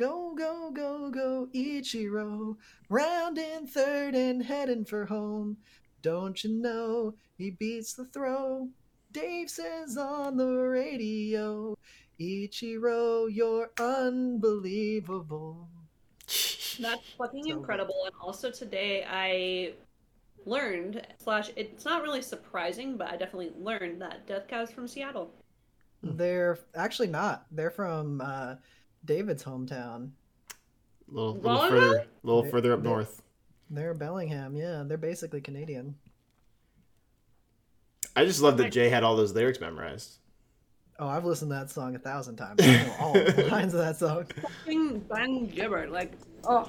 Go 0.03 0.35
go 0.35 0.73
go 0.73 1.11
go 1.11 1.49
Ichiro, 1.55 2.57
round 2.89 3.39
in 3.39 3.69
third 3.69 4.17
and 4.17 4.43
heading 4.43 4.85
for 4.85 5.07
home. 5.07 5.59
Don't 6.03 6.43
you 6.43 6.51
know 6.51 7.15
he 7.39 7.53
beats 7.53 7.93
the 7.93 8.07
throw? 8.07 8.69
Dave 9.13 9.49
says 9.49 9.97
on 9.97 10.39
the 10.39 10.45
radio, 10.49 11.79
Ichiro, 12.19 13.33
you're 13.33 13.71
unbelievable. 13.79 15.69
That's 16.27 17.09
fucking 17.17 17.45
So 17.45 17.53
incredible. 17.53 18.03
And 18.05 18.15
also 18.21 18.51
today 18.51 19.07
I 19.09 19.75
learned 20.45 21.07
slash 21.23 21.53
it's 21.55 21.85
not 21.85 22.03
really 22.03 22.23
surprising, 22.23 22.97
but 22.97 23.07
I 23.07 23.13
definitely 23.13 23.53
learned 23.57 24.03
that 24.03 24.27
Death 24.27 24.49
Cab's 24.49 24.73
from 24.73 24.89
Seattle. 24.89 25.31
They're 26.03 26.59
actually 26.75 27.07
not. 27.07 27.47
They're 27.53 27.71
from 27.71 28.21
uh, 28.21 28.57
David's 29.05 29.45
hometown. 29.45 30.11
A 31.09 31.13
little, 31.15 31.35
little 31.35 31.51
Volleyball? 31.59 31.69
further, 31.69 31.97
a 31.99 32.07
little 32.23 32.43
They- 32.43 32.51
further 32.51 32.73
up 32.73 32.83
they- 32.83 32.89
north. 32.89 33.23
They're 33.71 33.95
Bellingham. 33.95 34.55
Yeah, 34.55 34.83
they're 34.87 34.99
basically 34.99 35.41
Canadian. 35.41 35.95
I 38.15 38.27
just 38.27 38.43
love 38.43 38.59
that 38.59 38.71
Jay 38.71 38.91
had 38.91 39.03
all 39.03 39.17
those 39.17 39.33
lyrics 39.33 39.61
memorized. 39.61 40.19
Oh, 40.99 41.09
I've 41.09 41.25
listened 41.25 41.51
to 41.51 41.55
that 41.55 41.71
song 41.71 41.95
a 41.97 41.99
thousand 41.99 42.37
times. 42.37 42.61
I 42.63 42.67
know 42.85 42.95
all 43.01 43.13
the 43.15 43.47
lines 43.51 43.73
of 43.73 43.81
that 43.81 43.97
song. 43.97 44.27
Fucking 44.27 45.01
Ben 45.01 45.47
Gibbard. 45.47 45.91
Like, 45.91 46.13
oh. 46.45 46.69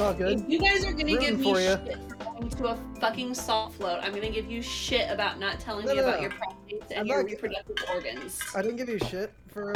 It's 0.00 0.20
all 0.20 0.28
If 0.28 0.48
you 0.48 0.60
guys 0.60 0.84
are 0.84 0.92
gonna 0.92 1.04
Rooting 1.14 1.18
give 1.18 1.38
me 1.40 1.44
for 1.52 1.60
ya. 1.60 1.76
shit 1.84 1.98
for 2.08 2.14
going 2.24 2.48
to 2.50 2.66
a 2.68 2.78
fucking 3.00 3.34
salt 3.34 3.74
float, 3.74 3.98
I'm 4.02 4.12
gonna 4.14 4.30
give 4.30 4.48
you 4.50 4.62
shit 4.62 5.10
about 5.10 5.40
not 5.40 5.58
telling 5.58 5.86
No, 5.86 5.92
me 5.94 6.00
no, 6.00 6.08
about 6.08 6.16
no. 6.16 6.22
your 6.22 6.30
prostates 6.30 6.90
I'm 6.92 6.98
and 6.98 7.08
your 7.08 7.22
not- 7.22 7.30
reproductive 7.30 7.76
organs. 7.92 8.40
I 8.54 8.62
didn't 8.62 8.76
give 8.76 8.88
you 8.88 8.98
shit 9.00 9.32
for 9.48 9.72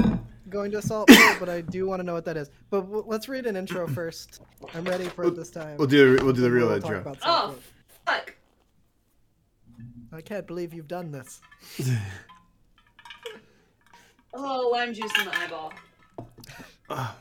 going 0.49 0.71
to 0.73 0.79
Assault 0.79 1.09
Pool, 1.09 1.37
but 1.41 1.49
I 1.49 1.61
do 1.63 1.87
want 1.87 2.01
to 2.01 2.05
know 2.05 2.13
what 2.15 2.25
that 2.27 2.37
is. 2.37 2.51
But 2.71 2.83
w- 2.83 3.05
let's 3.07 3.29
read 3.29 3.47
an 3.47 3.57
intro 3.57 3.87
first. 3.95 4.43
I'm 4.75 4.85
ready 4.85 5.05
for 5.09 5.25
it 5.25 5.35
this 5.35 5.51
time. 5.51 5.77
We'll 5.77 5.89
do 5.89 6.19
we'll 6.23 6.33
do 6.35 6.43
the 6.43 6.51
real 6.51 6.69
we'll 6.69 6.81
talk 6.81 6.93
intro. 6.93 7.17
Oh, 7.25 7.47
Pool. 7.49 7.59
fuck. 8.07 8.37
I 10.13 10.21
can't 10.21 10.47
believe 10.47 10.73
you've 10.75 10.89
done 10.89 11.11
this. 11.11 11.41
Oh, 14.35 14.71
lime 14.73 14.95
juice 14.95 15.13
in 15.19 15.27
the 15.27 15.39
eyeball. 15.39 15.73
Ah. 16.91 17.15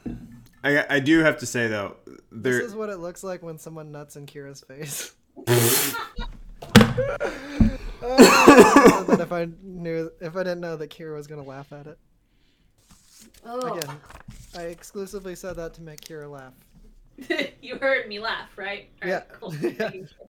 I 0.64 0.86
I 0.96 1.00
do 1.00 1.20
have 1.20 1.38
to 1.40 1.46
say 1.46 1.68
though, 1.68 1.96
there 2.32 2.54
This 2.60 2.68
is 2.68 2.76
what 2.76 2.90
it 2.90 2.98
looks 2.98 3.24
like 3.24 3.42
when 3.44 3.58
someone 3.58 3.92
nuts 3.92 4.16
in 4.16 4.26
Kira's 4.26 4.62
face. 4.62 5.14
Oh, 8.04 9.06
that 9.08 9.20
if 9.20 9.32
I 9.32 9.48
knew, 9.62 10.12
if 10.20 10.36
I 10.36 10.40
didn't 10.44 10.62
know 10.62 10.76
that 10.76 10.90
Kira 10.90 11.16
was 11.16 11.28
gonna 11.28 11.44
laugh 11.44 11.72
at 11.72 11.86
it. 11.88 11.98
Oh. 13.46 13.78
Again, 13.78 13.96
I 14.58 14.64
exclusively 14.64 15.36
said 15.36 15.56
that 15.58 15.74
to 15.76 15.82
make 15.82 16.02
Kira 16.02 16.30
laugh. 16.30 16.54
you 17.62 17.76
heard 17.78 18.08
me 18.08 18.20
laugh, 18.20 18.50
right? 18.58 18.90
All 19.04 19.10
Yeah. 19.10 19.16
right, 19.18 19.30
cool. 19.40 19.56
Yeah. 19.56 19.70
Making 19.80 20.08
sure. 20.08 20.28